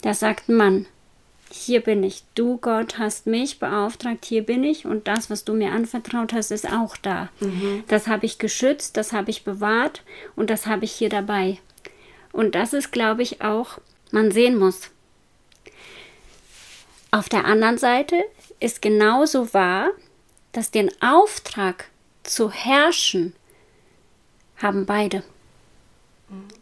Da 0.00 0.14
sagt 0.14 0.48
ein 0.48 0.56
Mann, 0.56 0.86
hier 1.50 1.80
bin 1.80 2.02
ich. 2.02 2.24
Du, 2.34 2.56
Gott, 2.56 2.98
hast 2.98 3.26
mich 3.26 3.58
beauftragt, 3.58 4.24
hier 4.24 4.42
bin 4.42 4.64
ich 4.64 4.86
und 4.86 5.06
das, 5.06 5.28
was 5.28 5.44
du 5.44 5.52
mir 5.52 5.72
anvertraut 5.72 6.32
hast, 6.32 6.50
ist 6.50 6.70
auch 6.70 6.96
da. 6.96 7.28
Das 7.88 8.06
habe 8.06 8.24
ich 8.24 8.38
geschützt, 8.38 8.96
das 8.96 9.12
habe 9.12 9.30
ich 9.30 9.44
bewahrt 9.44 10.02
und 10.34 10.48
das 10.48 10.66
habe 10.66 10.86
ich 10.86 10.92
hier 10.92 11.10
dabei. 11.10 11.58
Und 12.32 12.54
das 12.54 12.72
ist, 12.72 12.90
glaube 12.90 13.22
ich, 13.22 13.42
auch, 13.42 13.80
man 14.12 14.30
sehen 14.30 14.58
muss. 14.58 14.90
Auf 17.10 17.28
der 17.28 17.44
anderen 17.44 17.78
Seite 17.78 18.16
ist 18.60 18.82
genauso 18.82 19.54
wahr, 19.54 19.90
dass 20.52 20.70
den 20.70 20.90
Auftrag 21.00 21.86
zu 22.22 22.50
herrschen 22.50 23.34
haben 24.56 24.86
beide. 24.86 25.22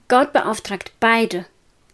Gott 0.09 0.33
beauftragt 0.33 0.93
beide. 1.01 1.47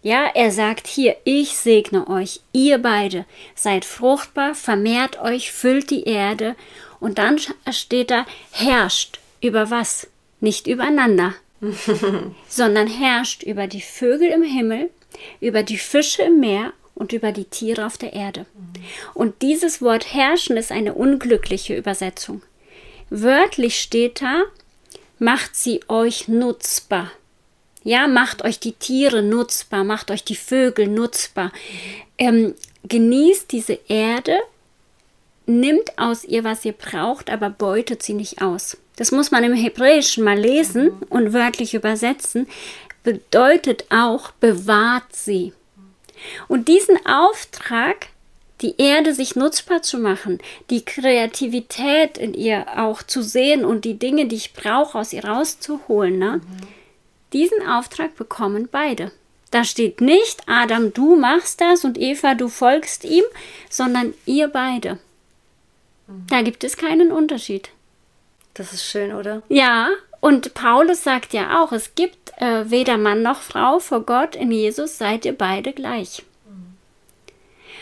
Ja, 0.03 0.27
er 0.35 0.51
sagt 0.51 0.89
hier, 0.89 1.17
ich 1.25 1.57
segne 1.57 2.09
euch, 2.09 2.41
ihr 2.53 2.79
beide, 2.79 3.25
seid 3.55 3.85
fruchtbar, 3.85 4.55
vermehrt 4.55 5.21
euch, 5.21 5.53
füllt 5.53 5.91
die 5.91 6.05
Erde. 6.05 6.57
Und 6.99 7.19
dann 7.19 7.39
steht 7.71 8.11
da, 8.11 8.27
herrscht 8.51 9.21
über 9.41 9.71
was? 9.71 10.09
Nicht 10.41 10.67
übereinander, 10.67 11.35
sondern 12.49 12.89
herrscht 12.89 13.45
über 13.45 13.69
die 13.69 13.81
Vögel 13.81 14.29
im 14.29 14.43
Himmel, 14.43 14.91
über 15.41 15.63
die 15.63 15.79
Fische 15.79 16.23
im 16.23 16.41
Meer 16.41 16.73
und 16.95 17.13
über 17.13 17.33
die 17.33 17.45
Tiere 17.45 17.87
auf 17.87 17.99
der 17.99 18.13
Erde. 18.13 18.47
Und 19.15 19.43
dieses 19.43 19.83
Wort 19.83 20.13
herrschen 20.13 20.57
ist 20.57 20.73
eine 20.73 20.95
unglückliche 20.95 21.77
Übersetzung. 21.77 22.43
Wörtlich 23.11 23.81
steht 23.81 24.23
da, 24.23 24.43
macht 25.19 25.57
sie 25.57 25.81
euch 25.89 26.29
nutzbar. 26.29 27.11
Ja, 27.85 28.07
macht 28.07 28.45
euch 28.45 28.61
die 28.61 28.73
Tiere 28.73 29.23
nutzbar, 29.23 29.85
macht 29.85 30.11
euch 30.11 30.25
die 30.25 30.37
Vögel 30.37 30.87
nutzbar. 30.87 31.53
Ähm, 32.17 32.55
genießt 32.85 33.51
diese 33.51 33.79
Erde, 33.89 34.39
nimmt 35.47 35.99
aus 35.99 36.25
ihr, 36.25 36.45
was 36.45 36.65
ihr 36.65 36.73
braucht, 36.73 37.31
aber 37.31 37.51
beutet 37.51 38.03
sie 38.03 38.15
nicht 38.15 38.41
aus. 38.41 38.77
Das 38.97 39.11
muss 39.11 39.31
man 39.31 39.43
im 39.43 39.55
Hebräischen 39.55 40.23
mal 40.23 40.39
lesen 40.39 40.93
und 41.09 41.33
wörtlich 41.33 41.75
übersetzen. 41.75 42.47
Bedeutet 43.03 43.87
auch, 43.91 44.31
bewahrt 44.33 45.15
sie. 45.15 45.53
Und 46.49 46.69
diesen 46.69 47.05
Auftrag, 47.07 48.09
die 48.61 48.77
Erde 48.79 49.13
sich 49.13 49.35
nutzbar 49.35 49.83
zu 49.83 49.99
machen, 49.99 50.39
die 50.71 50.85
Kreativität 50.85 52.17
in 52.17 52.33
ihr 52.35 52.79
auch 52.79 53.03
zu 53.03 53.23
sehen 53.23 53.65
und 53.65 53.85
die 53.85 53.99
Dinge, 53.99 54.27
die 54.27 54.37
ich 54.37 54.53
brauche, 54.53 54.99
aus 54.99 55.13
ihr 55.13 55.25
rauszuholen, 55.25 56.19
ne? 56.19 56.41
diesen 57.33 57.67
Auftrag 57.67 58.15
bekommen 58.17 58.69
beide. 58.71 59.11
Da 59.51 59.65
steht 59.65 60.01
nicht, 60.01 60.43
Adam, 60.47 60.95
du 60.95 61.17
machst 61.17 61.61
das 61.61 61.85
und 61.85 61.99
Eva, 61.99 62.35
du 62.35 62.49
folgst 62.49 63.05
ihm, 63.05 63.25
sondern 63.69 64.15
ihr 64.25 64.49
beide. 64.49 64.99
Da 66.29 66.43
gibt 66.43 66.65
es 66.65 66.77
keinen 66.77 67.13
Unterschied. 67.13 67.71
Das 68.55 68.73
ist 68.73 68.85
schön, 68.85 69.13
oder? 69.13 69.43
Ja, 69.49 69.89
und 70.23 70.55
Paulus 70.55 71.03
sagt 71.03 71.33
ja 71.33 71.61
auch, 71.61 71.73
es 71.73 71.97
gibt 71.97 72.33
äh, 72.37 72.71
weder 72.71 72.97
Mann 72.97 73.23
noch 73.23 73.43
Frau 73.43 73.81
vor 73.81 74.03
Gott, 74.03 74.37
in 74.37 74.53
Jesus 74.53 74.97
seid 74.97 75.25
ihr 75.25 75.37
beide 75.37 75.73
gleich. 75.73 76.23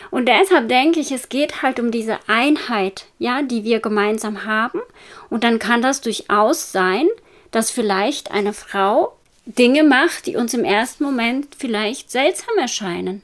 Und 0.09 0.25
deshalb 0.25 0.67
denke 0.67 0.99
ich, 0.99 1.11
es 1.11 1.29
geht 1.29 1.61
halt 1.61 1.79
um 1.79 1.91
diese 1.91 2.17
Einheit, 2.25 3.05
ja, 3.19 3.43
die 3.43 3.63
wir 3.63 3.79
gemeinsam 3.79 4.43
haben. 4.43 4.81
Und 5.29 5.43
dann 5.43 5.59
kann 5.59 5.83
das 5.83 6.01
durchaus 6.01 6.71
sein, 6.71 7.07
dass 7.51 7.69
vielleicht 7.69 8.31
eine 8.31 8.53
Frau 8.53 9.15
Dinge 9.45 9.83
macht, 9.83 10.25
die 10.25 10.35
uns 10.35 10.55
im 10.55 10.63
ersten 10.63 11.03
Moment 11.03 11.55
vielleicht 11.55 12.09
seltsam 12.09 12.57
erscheinen. 12.57 13.21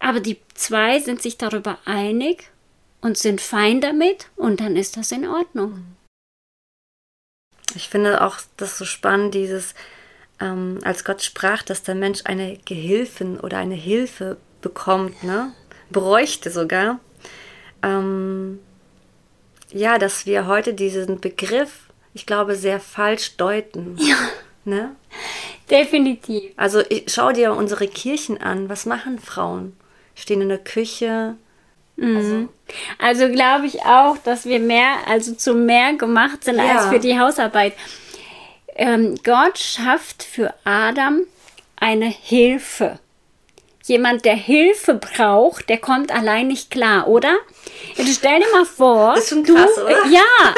Aber 0.00 0.20
die 0.20 0.36
zwei 0.52 1.00
sind 1.00 1.22
sich 1.22 1.38
darüber 1.38 1.78
einig 1.86 2.50
und 3.00 3.16
sind 3.16 3.40
fein 3.40 3.80
damit 3.80 4.28
und 4.36 4.60
dann 4.60 4.76
ist 4.76 4.98
das 4.98 5.12
in 5.12 5.26
Ordnung. 5.26 5.82
Ich 7.74 7.88
finde 7.88 8.24
auch 8.24 8.38
das 8.56 8.78
so 8.78 8.84
spannend, 8.84 9.34
dieses, 9.34 9.74
ähm, 10.40 10.78
als 10.84 11.04
Gott 11.04 11.22
sprach, 11.22 11.62
dass 11.62 11.82
der 11.82 11.94
Mensch 11.94 12.20
eine 12.24 12.58
Gehilfin 12.64 13.38
oder 13.38 13.58
eine 13.58 13.74
Hilfe 13.74 14.36
bekommt, 14.60 15.22
ne? 15.22 15.52
bräuchte 15.90 16.50
sogar. 16.50 17.00
Ähm, 17.82 18.60
ja, 19.72 19.98
dass 19.98 20.26
wir 20.26 20.46
heute 20.46 20.74
diesen 20.74 21.20
Begriff, 21.20 21.88
ich 22.14 22.26
glaube, 22.26 22.54
sehr 22.56 22.80
falsch 22.80 23.36
deuten. 23.36 23.96
Ja. 24.06 24.16
Ne? 24.66 24.94
Definitiv. 25.70 26.52
Also 26.56 26.82
ich, 26.90 27.04
schau 27.06 27.32
dir 27.32 27.54
unsere 27.54 27.88
Kirchen 27.88 28.42
an. 28.42 28.68
Was 28.68 28.84
machen 28.84 29.18
Frauen? 29.18 29.74
Stehen 30.14 30.42
in 30.42 30.50
der 30.50 30.58
Küche. 30.58 31.36
Mhm. 32.00 32.48
Also, 32.98 33.24
also 33.24 33.32
glaube 33.32 33.66
ich 33.66 33.82
auch, 33.82 34.16
dass 34.18 34.46
wir 34.46 34.58
mehr, 34.58 34.94
also 35.06 35.34
zu 35.34 35.54
mehr 35.54 35.92
gemacht 35.94 36.44
sind 36.44 36.56
ja. 36.56 36.78
als 36.78 36.86
für 36.86 36.98
die 36.98 37.18
Hausarbeit. 37.18 37.74
Ähm, 38.74 39.16
Gott 39.22 39.58
schafft 39.58 40.22
für 40.22 40.54
Adam 40.64 41.20
eine 41.76 42.06
Hilfe. 42.06 42.98
Jemand, 43.84 44.24
der 44.24 44.36
Hilfe 44.36 44.94
braucht, 44.94 45.68
der 45.68 45.78
kommt 45.78 46.12
allein 46.12 46.46
nicht 46.46 46.70
klar, 46.70 47.08
oder? 47.08 47.36
Jetzt 47.96 48.16
stell 48.16 48.40
dir 48.40 48.50
mal 48.52 48.64
vor, 48.64 49.14
das 49.14 49.24
ist 49.24 49.30
schon 49.30 49.42
krass, 49.42 49.74
du, 49.74 49.82
oder? 49.82 50.06
ja, 50.06 50.54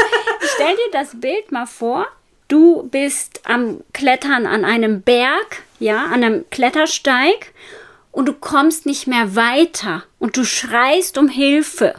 stell 0.54 0.74
dir 0.76 0.90
das 0.92 1.18
Bild 1.18 1.50
mal 1.50 1.66
vor. 1.66 2.06
Du 2.48 2.88
bist 2.90 3.40
am 3.44 3.80
Klettern 3.94 4.46
an 4.46 4.64
einem 4.64 5.00
Berg, 5.00 5.62
ja, 5.78 6.04
an 6.04 6.22
einem 6.22 6.44
Klettersteig 6.50 7.52
und 8.12 8.26
du 8.26 8.34
kommst 8.34 8.86
nicht 8.86 9.06
mehr 9.06 9.34
weiter 9.34 10.04
und 10.18 10.36
du 10.36 10.44
schreist 10.44 11.18
um 11.18 11.28
Hilfe. 11.28 11.94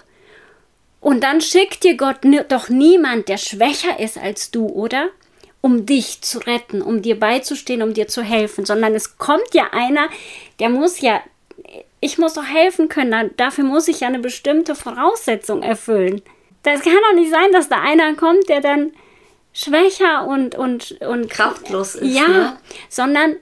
Und 1.01 1.21
dann 1.21 1.41
schickt 1.41 1.83
dir 1.83 1.97
Gott 1.97 2.19
doch 2.47 2.69
niemand, 2.69 3.27
der 3.27 3.37
schwächer 3.37 3.99
ist 3.99 4.17
als 4.17 4.51
du, 4.51 4.67
oder? 4.67 5.09
Um 5.59 5.85
dich 5.85 6.21
zu 6.21 6.39
retten, 6.39 6.81
um 6.81 7.01
dir 7.01 7.19
beizustehen, 7.19 7.81
um 7.81 7.93
dir 7.93 8.07
zu 8.07 8.21
helfen, 8.21 8.65
sondern 8.65 8.95
es 8.95 9.17
kommt 9.17 9.53
ja 9.53 9.71
einer, 9.73 10.07
der 10.59 10.69
muss 10.69 11.01
ja, 11.01 11.19
ich 11.99 12.17
muss 12.17 12.33
doch 12.33 12.45
helfen 12.45 12.87
können, 12.87 13.31
dafür 13.35 13.65
muss 13.65 13.87
ich 13.87 14.01
ja 14.01 14.07
eine 14.07 14.19
bestimmte 14.19 14.75
Voraussetzung 14.75 15.61
erfüllen. 15.61 16.21
Das 16.63 16.81
kann 16.81 16.93
doch 17.09 17.15
nicht 17.15 17.31
sein, 17.31 17.51
dass 17.51 17.67
da 17.67 17.81
einer 17.81 18.13
kommt, 18.15 18.47
der 18.47 18.61
dann 18.61 18.93
schwächer 19.53 20.25
und, 20.27 20.55
und, 20.55 21.01
und 21.01 21.29
kraftlos 21.29 21.95
ist. 21.95 22.15
Ja, 22.15 22.27
ne? 22.27 22.57
sondern 22.89 23.35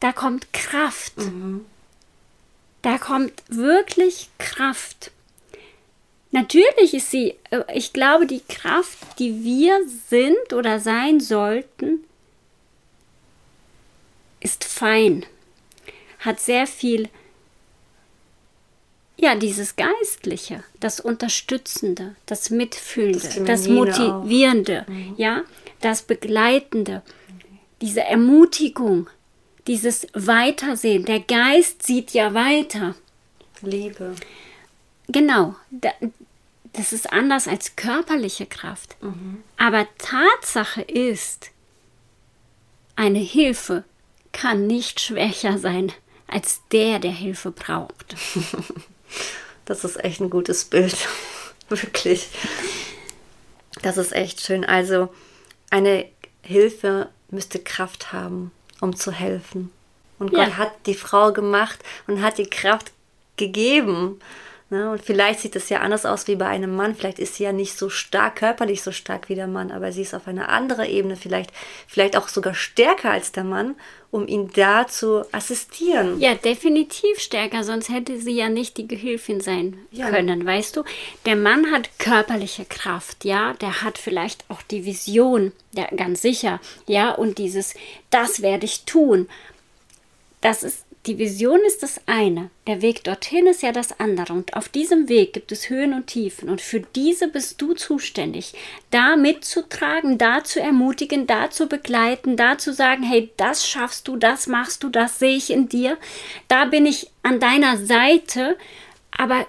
da 0.00 0.12
kommt 0.12 0.52
Kraft. 0.52 1.16
Mhm. 1.18 1.64
Da 2.82 2.98
kommt 2.98 3.42
wirklich 3.48 4.28
Kraft. 4.38 5.10
Natürlich 6.30 6.94
ist 6.94 7.10
sie, 7.10 7.34
äh, 7.50 7.62
ich 7.74 7.92
glaube, 7.92 8.26
die 8.26 8.42
Kraft, 8.48 9.18
die 9.18 9.42
wir 9.42 9.78
sind 10.08 10.52
oder 10.52 10.78
sein 10.78 11.20
sollten, 11.20 12.04
ist 14.40 14.64
fein, 14.64 15.24
hat 16.20 16.38
sehr 16.38 16.66
viel, 16.66 17.08
ja, 19.16 19.34
dieses 19.34 19.74
Geistliche, 19.74 20.62
das 20.78 21.00
Unterstützende, 21.00 22.14
das 22.26 22.50
Mitfühlende, 22.50 23.18
das, 23.20 23.44
das 23.44 23.68
Motivierende, 23.68 24.84
mhm. 24.86 25.14
ja, 25.16 25.42
das 25.80 26.02
Begleitende, 26.02 27.02
diese 27.80 28.02
Ermutigung, 28.02 29.08
dieses 29.68 30.06
Weitersehen. 30.14 31.04
Der 31.04 31.20
Geist 31.20 31.84
sieht 31.84 32.12
ja 32.12 32.34
weiter. 32.34 32.94
Liebe. 33.60 34.16
Genau. 35.08 35.54
Das 36.72 36.92
ist 36.92 37.12
anders 37.12 37.46
als 37.46 37.76
körperliche 37.76 38.46
Kraft. 38.46 38.96
Mhm. 39.02 39.42
Aber 39.56 39.86
Tatsache 39.98 40.82
ist, 40.82 41.50
eine 42.96 43.18
Hilfe 43.18 43.84
kann 44.32 44.66
nicht 44.66 45.00
schwächer 45.00 45.58
sein 45.58 45.92
als 46.26 46.62
der, 46.72 46.98
der 46.98 47.12
Hilfe 47.12 47.50
braucht. 47.52 48.16
Das 49.64 49.84
ist 49.84 50.02
echt 50.02 50.22
ein 50.22 50.30
gutes 50.30 50.64
Bild. 50.64 50.96
Wirklich. 51.68 52.30
Das 53.82 53.98
ist 53.98 54.14
echt 54.14 54.40
schön. 54.40 54.64
Also 54.64 55.12
eine 55.68 56.06
Hilfe 56.40 57.10
müsste 57.30 57.58
Kraft 57.58 58.10
haben 58.10 58.50
um 58.80 58.96
zu 58.96 59.12
helfen. 59.12 59.70
Und 60.18 60.30
Gott 60.30 60.48
ja. 60.48 60.56
hat 60.56 60.72
die 60.86 60.94
Frau 60.94 61.32
gemacht 61.32 61.78
und 62.06 62.22
hat 62.22 62.38
die 62.38 62.50
Kraft 62.50 62.92
gegeben. 63.36 64.20
Ne? 64.70 64.90
Und 64.90 65.02
vielleicht 65.02 65.40
sieht 65.40 65.56
es 65.56 65.68
ja 65.68 65.80
anders 65.80 66.04
aus 66.04 66.26
wie 66.26 66.36
bei 66.36 66.46
einem 66.46 66.74
Mann. 66.74 66.94
Vielleicht 66.94 67.18
ist 67.18 67.36
sie 67.36 67.44
ja 67.44 67.52
nicht 67.52 67.78
so 67.78 67.88
stark, 67.88 68.36
körperlich 68.36 68.82
so 68.82 68.92
stark 68.92 69.28
wie 69.28 69.34
der 69.34 69.46
Mann, 69.46 69.70
aber 69.70 69.92
sie 69.92 70.02
ist 70.02 70.14
auf 70.14 70.28
einer 70.28 70.48
anderen 70.48 70.86
Ebene, 70.86 71.16
vielleicht, 71.16 71.52
vielleicht 71.86 72.16
auch 72.16 72.28
sogar 72.28 72.54
stärker 72.54 73.10
als 73.10 73.32
der 73.32 73.44
Mann, 73.44 73.76
um 74.10 74.26
ihn 74.26 74.50
da 74.54 74.86
zu 74.86 75.24
assistieren. 75.32 76.18
Ja, 76.18 76.34
definitiv 76.34 77.18
stärker, 77.18 77.62
sonst 77.62 77.90
hätte 77.90 78.18
sie 78.18 78.32
ja 78.32 78.48
nicht 78.48 78.78
die 78.78 78.88
Gehilfin 78.88 79.40
sein 79.40 79.78
ja. 79.90 80.08
können, 80.08 80.46
weißt 80.46 80.76
du? 80.76 80.84
Der 81.26 81.36
Mann 81.36 81.70
hat 81.70 81.98
körperliche 81.98 82.64
Kraft, 82.64 83.24
ja, 83.24 83.52
der 83.54 83.82
hat 83.82 83.98
vielleicht 83.98 84.44
auch 84.48 84.62
die 84.62 84.86
Vision, 84.86 85.52
ja, 85.72 85.86
ganz 85.94 86.22
sicher, 86.22 86.60
ja, 86.86 87.10
und 87.10 87.38
dieses, 87.38 87.74
das 88.10 88.40
werde 88.40 88.64
ich 88.64 88.84
tun. 88.84 89.28
Das 90.40 90.62
ist 90.62 90.84
die 91.08 91.18
Vision 91.18 91.60
ist 91.66 91.82
das 91.82 92.02
eine, 92.04 92.50
der 92.66 92.82
Weg 92.82 93.02
dorthin 93.02 93.46
ist 93.46 93.62
ja 93.62 93.72
das 93.72 93.98
andere. 93.98 94.34
Und 94.34 94.54
auf 94.54 94.68
diesem 94.68 95.08
Weg 95.08 95.32
gibt 95.32 95.50
es 95.52 95.70
Höhen 95.70 95.94
und 95.94 96.06
Tiefen. 96.06 96.50
Und 96.50 96.60
für 96.60 96.80
diese 96.80 97.28
bist 97.28 97.62
du 97.62 97.72
zuständig, 97.72 98.52
da 98.90 99.16
mitzutragen, 99.16 100.18
da 100.18 100.44
zu 100.44 100.60
ermutigen, 100.60 101.26
da 101.26 101.50
zu 101.50 101.66
begleiten, 101.66 102.36
da 102.36 102.58
zu 102.58 102.74
sagen, 102.74 103.02
hey, 103.02 103.30
das 103.38 103.66
schaffst 103.66 104.06
du, 104.06 104.16
das 104.16 104.48
machst 104.48 104.82
du, 104.82 104.90
das 104.90 105.18
sehe 105.18 105.36
ich 105.36 105.50
in 105.50 105.70
dir. 105.70 105.96
Da 106.46 106.66
bin 106.66 106.84
ich 106.84 107.10
an 107.22 107.40
deiner 107.40 107.78
Seite, 107.78 108.58
aber 109.10 109.46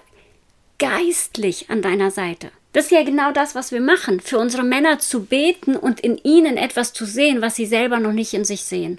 geistlich 0.78 1.68
an 1.68 1.82
deiner 1.82 2.10
Seite. 2.10 2.50
Das 2.72 2.86
ist 2.86 2.92
ja 2.92 3.02
genau 3.02 3.32
das, 3.32 3.54
was 3.54 3.70
wir 3.70 3.80
machen, 3.82 4.20
für 4.20 4.38
unsere 4.38 4.62
Männer 4.62 4.98
zu 4.98 5.24
beten 5.24 5.76
und 5.76 6.00
in 6.00 6.16
ihnen 6.18 6.56
etwas 6.56 6.94
zu 6.94 7.04
sehen, 7.04 7.42
was 7.42 7.56
sie 7.56 7.66
selber 7.66 7.98
noch 7.98 8.12
nicht 8.12 8.32
in 8.32 8.46
sich 8.46 8.62
sehen. 8.62 8.98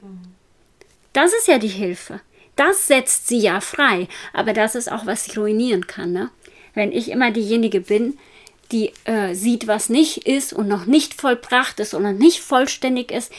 Das 1.13 1.33
ist 1.33 1.47
ja 1.47 1.57
die 1.57 1.67
Hilfe. 1.67 2.21
Das 2.55 2.87
setzt 2.87 3.27
sie 3.27 3.39
ja 3.39 3.61
frei. 3.61 4.07
Aber 4.33 4.53
das 4.53 4.75
ist 4.75 4.91
auch, 4.91 5.05
was 5.05 5.25
sie 5.25 5.39
ruinieren 5.39 5.87
kann. 5.87 6.11
Ne? 6.11 6.29
Wenn 6.73 6.91
ich 6.91 7.09
immer 7.09 7.31
diejenige 7.31 7.81
bin, 7.81 8.17
die 8.71 8.93
äh, 9.05 9.33
sieht, 9.33 9.67
was 9.67 9.89
nicht 9.89 10.27
ist 10.27 10.53
und 10.53 10.67
noch 10.67 10.85
nicht 10.85 11.13
vollbracht 11.13 11.79
ist 11.79 11.93
und 11.93 12.03
noch 12.03 12.13
nicht 12.13 12.39
vollständig 12.39 13.11
ist, 13.11 13.31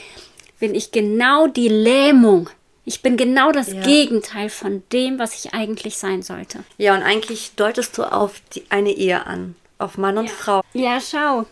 bin 0.58 0.74
ich 0.74 0.92
genau 0.92 1.46
die 1.46 1.68
Lähmung. 1.68 2.50
Ich 2.84 3.00
bin 3.00 3.16
genau 3.16 3.52
das 3.52 3.72
ja. 3.72 3.80
Gegenteil 3.80 4.48
von 4.48 4.82
dem, 4.92 5.18
was 5.18 5.34
ich 5.34 5.54
eigentlich 5.54 5.96
sein 5.96 6.22
sollte. 6.22 6.64
Ja, 6.78 6.94
und 6.94 7.02
eigentlich 7.02 7.52
deutest 7.54 7.96
du 7.96 8.04
auf 8.04 8.40
die, 8.54 8.64
eine 8.68 8.90
Ehe 8.90 9.24
an, 9.26 9.54
auf 9.78 9.98
Mann 9.98 10.18
und 10.18 10.26
ja. 10.26 10.32
Frau. 10.32 10.62
Ja, 10.72 11.00
schau. 11.00 11.46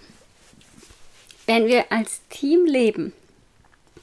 Wenn 1.47 1.67
wir 1.67 1.91
als 1.91 2.21
Team 2.31 2.67
leben, 2.67 3.13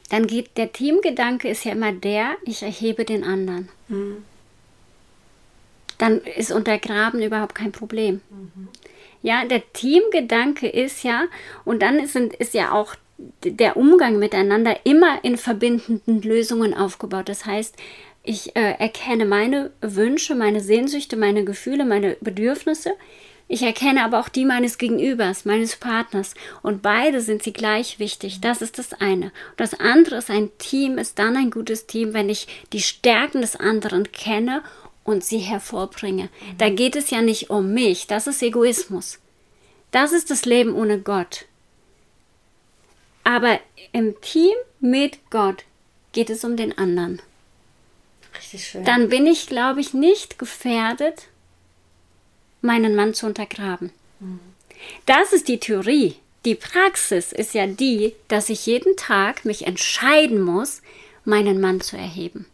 dann 0.10 0.28
geht 0.28 0.58
der 0.58 0.72
Teamgedanke 0.72 1.50
ist 1.50 1.66
ja 1.66 1.74
immer 1.74 1.92
der, 1.92 2.36
ich 2.46 2.64
erhebe 2.64 3.06
den 3.06 3.24
anderen. 3.24 3.70
Mhm. 3.88 4.24
Dann 5.98 6.22
ist 6.22 6.52
Untergraben 6.52 7.22
überhaupt 7.22 7.56
kein 7.56 7.72
Problem. 7.72 8.22
Mhm. 8.30 8.70
Ja, 9.22 9.46
der 9.46 9.74
Teamgedanke 9.74 10.68
ist 10.68 11.04
ja, 11.04 11.26
und 11.66 11.82
dann 11.82 12.00
ist, 12.00 12.16
ist 12.16 12.54
ja 12.54 12.72
auch 12.72 12.96
der 13.44 13.76
Umgang 13.76 14.20
miteinander 14.20 14.78
immer 14.86 15.24
in 15.24 15.38
verbindenden 15.38 16.22
Lösungen 16.22 16.74
aufgebaut. 16.74 17.28
Das 17.28 17.46
heißt, 17.46 17.76
ich 18.24 18.56
äh, 18.56 18.76
erkenne 18.78 19.26
meine 19.26 19.72
Wünsche, 19.82 20.36
meine 20.36 20.62
Sehnsüchte, 20.62 21.18
meine 21.18 21.46
Gefühle, 21.46 21.86
meine 21.86 22.18
Bedürfnisse, 22.22 22.92
Ich 23.50 23.62
erkenne 23.62 24.04
aber 24.04 24.20
auch 24.20 24.28
die 24.28 24.44
meines 24.44 24.78
Gegenübers, 24.78 25.46
meines 25.46 25.78
Partners. 25.78 26.34
Und 26.62 26.82
beide 26.82 27.22
sind 27.22 27.44
sie 27.44 27.54
gleich 27.54 27.98
wichtig. 27.98 28.42
Das 28.42 28.62
ist 28.62 28.78
das 28.78 28.94
eine. 28.94 29.28
Und 29.28 29.60
das 29.60 29.74
andere 29.74 30.18
ist, 30.18 30.30
ein 30.30 30.50
Team 30.58 30.98
ist 30.98 31.18
dann 31.18 31.38
ein 31.38 31.50
gutes 31.50 31.88
Team, 31.88 32.14
wenn 32.14 32.30
ich 32.30 32.48
die 32.74 32.82
Stärken 32.82 33.42
des 33.42 33.56
anderen 33.56 34.12
kenne 34.12 34.64
und 35.06 35.24
sie 35.24 35.40
hervorbringe. 35.40 36.24
Mhm. 36.24 36.58
Da 36.58 36.70
geht 36.70 36.98
es 36.98 37.10
ja 37.10 37.22
nicht 37.22 37.50
um 37.50 37.74
mich. 37.74 38.08
Das 38.08 38.28
ist 38.28 38.44
Egoismus. 38.44 39.20
Das 39.92 40.12
ist 40.12 40.30
das 40.30 40.46
Leben 40.46 40.76
ohne 40.76 41.00
Gott. 41.00 41.46
Aber 43.24 43.60
im 43.94 44.20
Team 44.22 44.54
mit 44.82 45.30
Gott 45.30 45.64
geht 46.12 46.30
es 46.30 46.44
um 46.44 46.58
den 46.58 46.78
anderen. 46.78 47.22
Richtig 48.38 48.68
schön. 48.68 48.84
Dann 48.84 49.08
bin 49.08 49.26
ich, 49.26 49.48
glaube 49.48 49.80
ich, 49.80 49.94
nicht 49.94 50.38
gefährdet, 50.38 51.28
meinen 52.68 52.96
Mann 52.96 53.16
zu 53.16 53.26
untergraben. 53.26 53.90
Mhm. 54.20 54.40
Das 55.08 55.34
ist 55.34 55.48
die 55.48 55.60
Theorie. 55.60 56.16
Die 56.46 56.56
Praxis 56.56 57.32
ist 57.32 57.56
ja 57.56 57.66
die, 57.66 58.14
dass 58.28 58.50
ich 58.50 58.68
jeden 58.68 58.96
Tag 58.96 59.44
mich 59.44 59.66
entscheiden 59.66 60.40
muss, 60.40 60.82
meinen 61.26 61.60
Mann 61.60 61.82
zu 61.82 61.98
erheben. 61.98 62.46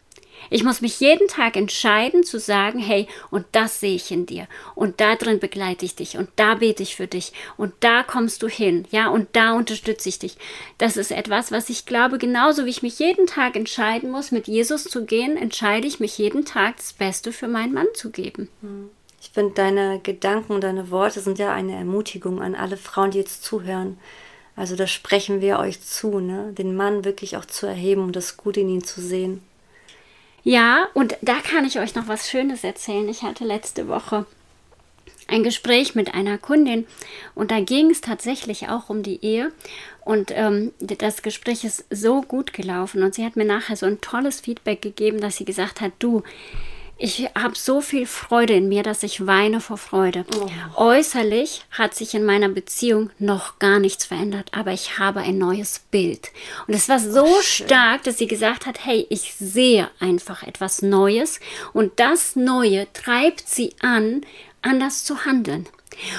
Ich 0.50 0.62
muss 0.62 0.80
mich 0.80 1.00
jeden 1.00 1.28
Tag 1.28 1.56
entscheiden 1.56 2.22
zu 2.22 2.38
sagen, 2.38 2.78
hey, 2.78 3.08
und 3.30 3.46
das 3.52 3.80
sehe 3.80 3.94
ich 3.94 4.10
in 4.10 4.26
dir 4.26 4.46
und 4.74 5.00
da 5.00 5.16
drin 5.16 5.38
begleite 5.38 5.84
ich 5.84 5.94
dich 5.94 6.16
und 6.16 6.28
da 6.36 6.56
bete 6.56 6.82
ich 6.82 6.96
für 6.96 7.06
dich 7.06 7.32
und 7.56 7.72
da 7.80 8.02
kommst 8.02 8.42
du 8.42 8.48
hin, 8.48 8.86
ja, 8.90 9.08
und 9.08 9.28
da 9.32 9.52
unterstütze 9.52 10.08
ich 10.08 10.18
dich. 10.18 10.36
Das 10.78 10.96
ist 10.96 11.12
etwas, 11.12 11.50
was 11.50 11.70
ich 11.70 11.86
glaube, 11.86 12.18
genauso 12.18 12.66
wie 12.66 12.70
ich 12.70 12.82
mich 12.82 12.98
jeden 12.98 13.26
Tag 13.26 13.56
entscheiden 13.56 14.10
muss, 14.10 14.32
mit 14.32 14.46
Jesus 14.46 14.84
zu 14.84 15.04
gehen, 15.04 15.36
entscheide 15.36 15.86
ich 15.86 16.00
mich 16.00 16.18
jeden 16.18 16.44
Tag 16.44 16.76
das 16.76 16.92
Beste 16.92 17.32
für 17.32 17.48
meinen 17.48 17.72
Mann 17.72 17.88
zu 17.94 18.10
geben. 18.10 18.48
Hm. 18.60 18.90
Ich 19.24 19.30
finde, 19.30 19.54
deine 19.54 20.00
Gedanken 20.00 20.60
deine 20.60 20.90
Worte 20.90 21.20
sind 21.20 21.38
ja 21.38 21.50
eine 21.50 21.74
Ermutigung 21.74 22.42
an 22.42 22.54
alle 22.54 22.76
Frauen, 22.76 23.10
die 23.10 23.18
jetzt 23.18 23.42
zuhören. 23.42 23.98
Also 24.54 24.76
da 24.76 24.86
sprechen 24.86 25.40
wir 25.40 25.58
euch 25.58 25.80
zu, 25.80 26.20
ne? 26.20 26.52
den 26.52 26.76
Mann 26.76 27.06
wirklich 27.06 27.38
auch 27.38 27.46
zu 27.46 27.66
erheben 27.66 28.02
und 28.02 28.14
das 28.16 28.36
Gute 28.36 28.60
in 28.60 28.68
ihm 28.68 28.84
zu 28.84 29.00
sehen. 29.00 29.42
Ja, 30.42 30.88
und 30.92 31.16
da 31.22 31.36
kann 31.36 31.64
ich 31.64 31.80
euch 31.80 31.94
noch 31.94 32.06
was 32.06 32.28
Schönes 32.28 32.64
erzählen. 32.64 33.08
Ich 33.08 33.22
hatte 33.22 33.44
letzte 33.44 33.88
Woche 33.88 34.26
ein 35.26 35.42
Gespräch 35.42 35.94
mit 35.94 36.14
einer 36.14 36.36
Kundin 36.36 36.86
und 37.34 37.50
da 37.50 37.60
ging 37.60 37.90
es 37.90 38.02
tatsächlich 38.02 38.68
auch 38.68 38.90
um 38.90 39.02
die 39.02 39.24
Ehe 39.24 39.52
und 40.04 40.32
ähm, 40.34 40.72
das 40.80 41.22
Gespräch 41.22 41.64
ist 41.64 41.86
so 41.88 42.20
gut 42.20 42.52
gelaufen 42.52 43.02
und 43.02 43.14
sie 43.14 43.24
hat 43.24 43.36
mir 43.36 43.46
nachher 43.46 43.76
so 43.76 43.86
ein 43.86 44.02
tolles 44.02 44.42
Feedback 44.42 44.82
gegeben, 44.82 45.22
dass 45.22 45.36
sie 45.36 45.46
gesagt 45.46 45.80
hat, 45.80 45.92
du, 45.98 46.22
ich 46.96 47.28
habe 47.34 47.54
so 47.56 47.80
viel 47.80 48.06
Freude 48.06 48.54
in 48.54 48.68
mir, 48.68 48.82
dass 48.82 49.02
ich 49.02 49.26
weine 49.26 49.60
vor 49.60 49.78
Freude. 49.78 50.24
Oh. 50.76 50.84
Äußerlich 50.84 51.64
hat 51.70 51.94
sich 51.94 52.14
in 52.14 52.24
meiner 52.24 52.48
Beziehung 52.48 53.10
noch 53.18 53.58
gar 53.58 53.80
nichts 53.80 54.04
verändert, 54.04 54.50
aber 54.52 54.72
ich 54.72 54.98
habe 54.98 55.20
ein 55.20 55.38
neues 55.38 55.80
Bild. 55.90 56.30
Und 56.66 56.74
es 56.74 56.88
war 56.88 57.00
so 57.00 57.24
oh, 57.24 57.42
stark, 57.42 58.04
dass 58.04 58.18
sie 58.18 58.28
gesagt 58.28 58.66
hat, 58.66 58.84
hey, 58.84 59.06
ich 59.10 59.34
sehe 59.34 59.90
einfach 59.98 60.44
etwas 60.44 60.82
Neues 60.82 61.40
und 61.72 61.92
das 61.96 62.36
Neue 62.36 62.86
treibt 62.92 63.48
sie 63.48 63.74
an, 63.80 64.20
anders 64.62 65.04
zu 65.04 65.24
handeln. 65.24 65.66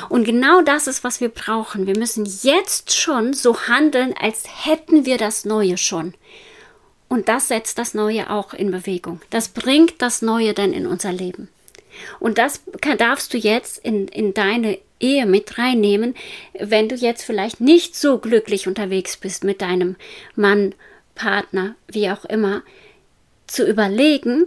Und 0.10 0.24
genau 0.24 0.62
das 0.62 0.88
ist, 0.88 1.04
was 1.04 1.22
wir 1.22 1.30
brauchen. 1.30 1.88
Wir 1.88 1.98
müssen 1.98 2.26
jetzt 2.44 2.96
schon 2.96 3.34
so 3.34 3.68
handeln, 3.68 4.14
als 4.20 4.44
hätten 4.66 5.06
wir 5.06 5.18
das 5.18 5.46
Neue 5.46 5.78
schon. 5.78 6.14
Und 7.08 7.30
das 7.30 7.48
setzt 7.48 7.78
das 7.78 7.94
Neue 7.94 8.30
auch 8.30 8.54
in 8.54 8.72
Bewegung. 8.72 9.22
Das 9.30 9.50
bringt 9.50 10.02
das 10.02 10.22
Neue 10.22 10.54
dann 10.54 10.74
in 10.74 10.88
unser 10.88 11.14
Leben. 11.14 11.50
Und 12.20 12.38
das 12.38 12.62
kann, 12.82 12.98
darfst 12.98 13.34
du 13.34 13.38
jetzt 13.38 13.78
in, 13.78 14.08
in 14.08 14.34
deine 14.34 14.80
Ehe 15.00 15.26
mit 15.26 15.58
reinnehmen, 15.58 16.16
wenn 16.60 16.90
du 16.90 16.96
jetzt 16.96 17.24
vielleicht 17.24 17.62
nicht 17.62 17.96
so 17.96 18.18
glücklich 18.18 18.68
unterwegs 18.68 19.18
bist 19.18 19.44
mit 19.44 19.62
deinem 19.62 19.96
Mann, 20.36 20.74
Partner, 21.16 21.76
wie 21.88 22.10
auch 22.10 22.26
immer, 22.26 22.64
zu 23.48 23.66
überlegen, 23.66 24.46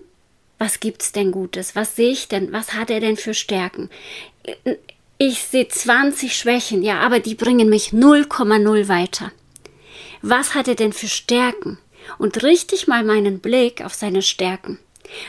was 0.59 0.81
gibt's 0.81 1.13
denn 1.13 1.33
Gutes? 1.33 1.77
Was 1.77 1.97
sehe 1.97 2.11
ich 2.11 2.29
denn? 2.29 2.53
Was 2.53 2.75
hat 2.75 2.91
er 2.91 3.01
denn 3.01 3.17
für 3.17 3.35
Stärken? 3.35 3.91
Ich 5.17 5.45
sehe 5.45 5.69
20 5.69 6.37
Schwächen, 6.37 6.83
ja, 6.83 7.01
aber 7.01 7.21
die 7.21 7.35
bringen 7.35 7.69
mich 7.69 7.91
0,0 7.91 8.89
weiter. 8.89 9.33
Was 10.21 10.55
hat 10.55 10.69
er 10.69 10.75
denn 10.75 10.93
für 10.93 11.09
Stärken? 11.09 11.79
Und 12.17 12.43
richtig 12.43 12.89
mal 12.89 13.05
meinen 13.05 13.41
Blick 13.41 13.85
auf 13.85 13.95
seine 13.95 14.23
Stärken. 14.23 14.79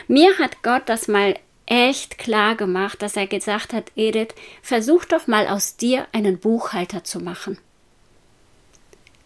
Mir 0.08 0.38
hat 0.38 0.62
Gott 0.62 0.82
das 0.86 1.08
mal 1.08 1.38
echt 1.66 2.18
klar 2.18 2.56
gemacht, 2.56 3.00
dass 3.00 3.16
er 3.16 3.26
gesagt 3.26 3.72
hat, 3.72 3.92
Edith, 3.94 4.34
versuch 4.62 5.04
doch 5.04 5.26
mal 5.26 5.46
aus 5.46 5.76
dir 5.76 6.06
einen 6.12 6.38
Buchhalter 6.38 7.04
zu 7.04 7.20
machen. 7.20 7.58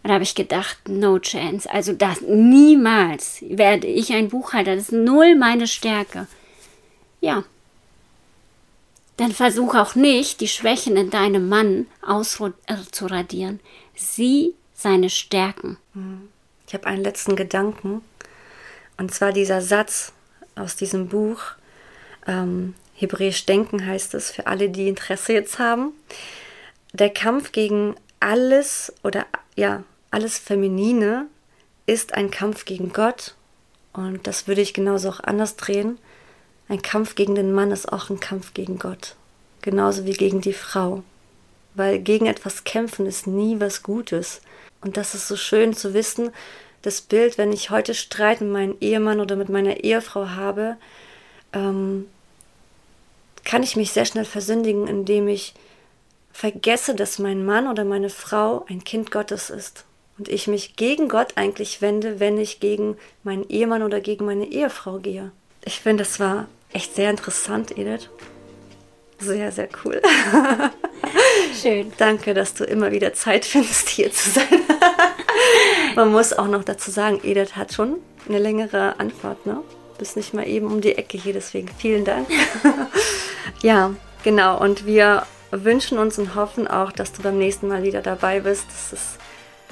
Und 0.02 0.08
da 0.08 0.14
habe 0.14 0.24
ich 0.24 0.34
gedacht, 0.34 0.86
no 0.86 1.18
chance. 1.18 1.70
Also 1.70 1.94
das 1.94 2.20
niemals 2.20 3.42
werde 3.48 3.86
ich 3.86 4.12
ein 4.12 4.28
Buchhalter. 4.28 4.76
Das 4.76 4.84
ist 4.84 4.92
null 4.92 5.34
meine 5.34 5.66
Stärke. 5.66 6.26
Ja. 7.22 7.44
Dann 9.16 9.32
versuch 9.32 9.74
auch 9.74 9.94
nicht, 9.94 10.40
die 10.40 10.48
Schwächen 10.48 10.98
in 10.98 11.08
deinem 11.08 11.48
Mann 11.48 11.86
auszuradieren. 12.02 13.60
Sieh 13.94 14.54
seine 14.74 15.08
Stärken. 15.08 15.78
Mhm. 15.94 16.28
Ich 16.66 16.74
habe 16.74 16.86
einen 16.86 17.02
letzten 17.02 17.36
Gedanken. 17.36 18.02
Und 18.96 19.12
zwar 19.12 19.32
dieser 19.32 19.60
Satz 19.60 20.12
aus 20.54 20.76
diesem 20.76 21.08
Buch. 21.08 21.40
Ähm, 22.26 22.74
Hebräisch 22.94 23.44
Denken 23.46 23.84
heißt 23.84 24.14
es, 24.14 24.30
für 24.30 24.46
alle, 24.46 24.70
die 24.70 24.88
Interesse 24.88 25.32
jetzt 25.32 25.58
haben. 25.58 25.92
Der 26.92 27.10
Kampf 27.10 27.52
gegen 27.52 27.96
alles 28.20 28.92
oder 29.02 29.26
ja, 29.56 29.82
alles 30.10 30.38
Feminine 30.38 31.26
ist 31.86 32.14
ein 32.14 32.30
Kampf 32.30 32.64
gegen 32.64 32.92
Gott. 32.92 33.34
Und 33.92 34.26
das 34.26 34.46
würde 34.46 34.60
ich 34.60 34.74
genauso 34.74 35.10
auch 35.10 35.20
anders 35.20 35.56
drehen. 35.56 35.98
Ein 36.68 36.82
Kampf 36.82 37.14
gegen 37.14 37.34
den 37.34 37.52
Mann 37.52 37.72
ist 37.72 37.92
auch 37.92 38.10
ein 38.10 38.20
Kampf 38.20 38.54
gegen 38.54 38.78
Gott. 38.78 39.16
Genauso 39.62 40.04
wie 40.06 40.12
gegen 40.12 40.40
die 40.40 40.52
Frau. 40.52 41.02
Weil 41.74 41.98
gegen 41.98 42.26
etwas 42.26 42.64
kämpfen 42.64 43.06
ist 43.06 43.26
nie 43.26 43.60
was 43.60 43.82
Gutes. 43.82 44.40
Und 44.84 44.96
das 44.96 45.14
ist 45.14 45.26
so 45.26 45.36
schön 45.36 45.72
zu 45.74 45.94
wissen, 45.94 46.30
das 46.82 47.00
Bild, 47.00 47.38
wenn 47.38 47.52
ich 47.52 47.70
heute 47.70 47.94
Streit 47.94 48.42
mit 48.42 48.50
meinem 48.50 48.76
Ehemann 48.80 49.20
oder 49.20 49.36
mit 49.36 49.48
meiner 49.48 49.82
Ehefrau 49.82 50.28
habe, 50.28 50.76
ähm, 51.54 52.06
kann 53.44 53.62
ich 53.62 53.76
mich 53.76 53.92
sehr 53.92 54.04
schnell 54.04 54.26
versündigen, 54.26 54.86
indem 54.86 55.26
ich 55.26 55.54
vergesse, 56.32 56.94
dass 56.94 57.18
mein 57.18 57.44
Mann 57.44 57.66
oder 57.68 57.84
meine 57.84 58.10
Frau 58.10 58.66
ein 58.68 58.84
Kind 58.84 59.10
Gottes 59.10 59.48
ist. 59.48 59.86
Und 60.18 60.28
ich 60.28 60.46
mich 60.46 60.76
gegen 60.76 61.08
Gott 61.08 61.36
eigentlich 61.36 61.80
wende, 61.80 62.20
wenn 62.20 62.38
ich 62.38 62.60
gegen 62.60 62.96
meinen 63.22 63.48
Ehemann 63.48 63.82
oder 63.82 64.00
gegen 64.00 64.26
meine 64.26 64.46
Ehefrau 64.46 64.98
gehe. 64.98 65.32
Ich 65.64 65.80
finde, 65.80 66.04
das 66.04 66.20
war 66.20 66.46
echt 66.72 66.94
sehr 66.94 67.10
interessant, 67.10 67.76
Edith. 67.78 68.10
Sehr, 69.24 69.52
sehr 69.52 69.68
cool. 69.84 70.02
Schön. 71.62 71.92
Danke, 71.96 72.34
dass 72.34 72.54
du 72.54 72.64
immer 72.64 72.92
wieder 72.92 73.14
Zeit 73.14 73.44
findest, 73.44 73.88
hier 73.88 74.12
zu 74.12 74.30
sein. 74.30 74.46
Man 75.94 76.12
muss 76.12 76.32
auch 76.32 76.48
noch 76.48 76.64
dazu 76.64 76.90
sagen, 76.90 77.20
Edith 77.22 77.56
hat 77.56 77.72
schon 77.72 77.96
eine 78.28 78.38
längere 78.38 78.98
Antwort, 78.98 79.46
ne? 79.46 79.60
Du 79.92 79.98
bist 79.98 80.16
nicht 80.16 80.34
mal 80.34 80.46
eben 80.46 80.66
um 80.66 80.80
die 80.80 80.98
Ecke 80.98 81.16
hier, 81.16 81.32
deswegen 81.32 81.68
vielen 81.78 82.04
Dank. 82.04 82.28
ja, 83.62 83.94
genau. 84.24 84.60
Und 84.60 84.86
wir 84.86 85.24
wünschen 85.52 85.98
uns 85.98 86.18
und 86.18 86.34
hoffen 86.34 86.66
auch, 86.66 86.90
dass 86.90 87.12
du 87.12 87.22
beim 87.22 87.38
nächsten 87.38 87.68
Mal 87.68 87.84
wieder 87.84 88.02
dabei 88.02 88.40
bist. 88.40 88.66
Das 88.68 88.92
ist 88.92 89.18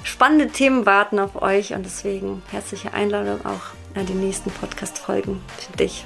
spannende 0.03 0.47
Themen 0.47 0.85
warten 0.85 1.19
auf 1.19 1.41
euch 1.41 1.73
und 1.73 1.85
deswegen 1.85 2.41
herzliche 2.51 2.93
Einladung 2.93 3.45
auch 3.45 3.97
an 3.99 4.05
die 4.05 4.13
nächsten 4.13 4.49
Podcast-Folgen 4.49 5.41
für 5.57 5.77
dich. 5.77 6.05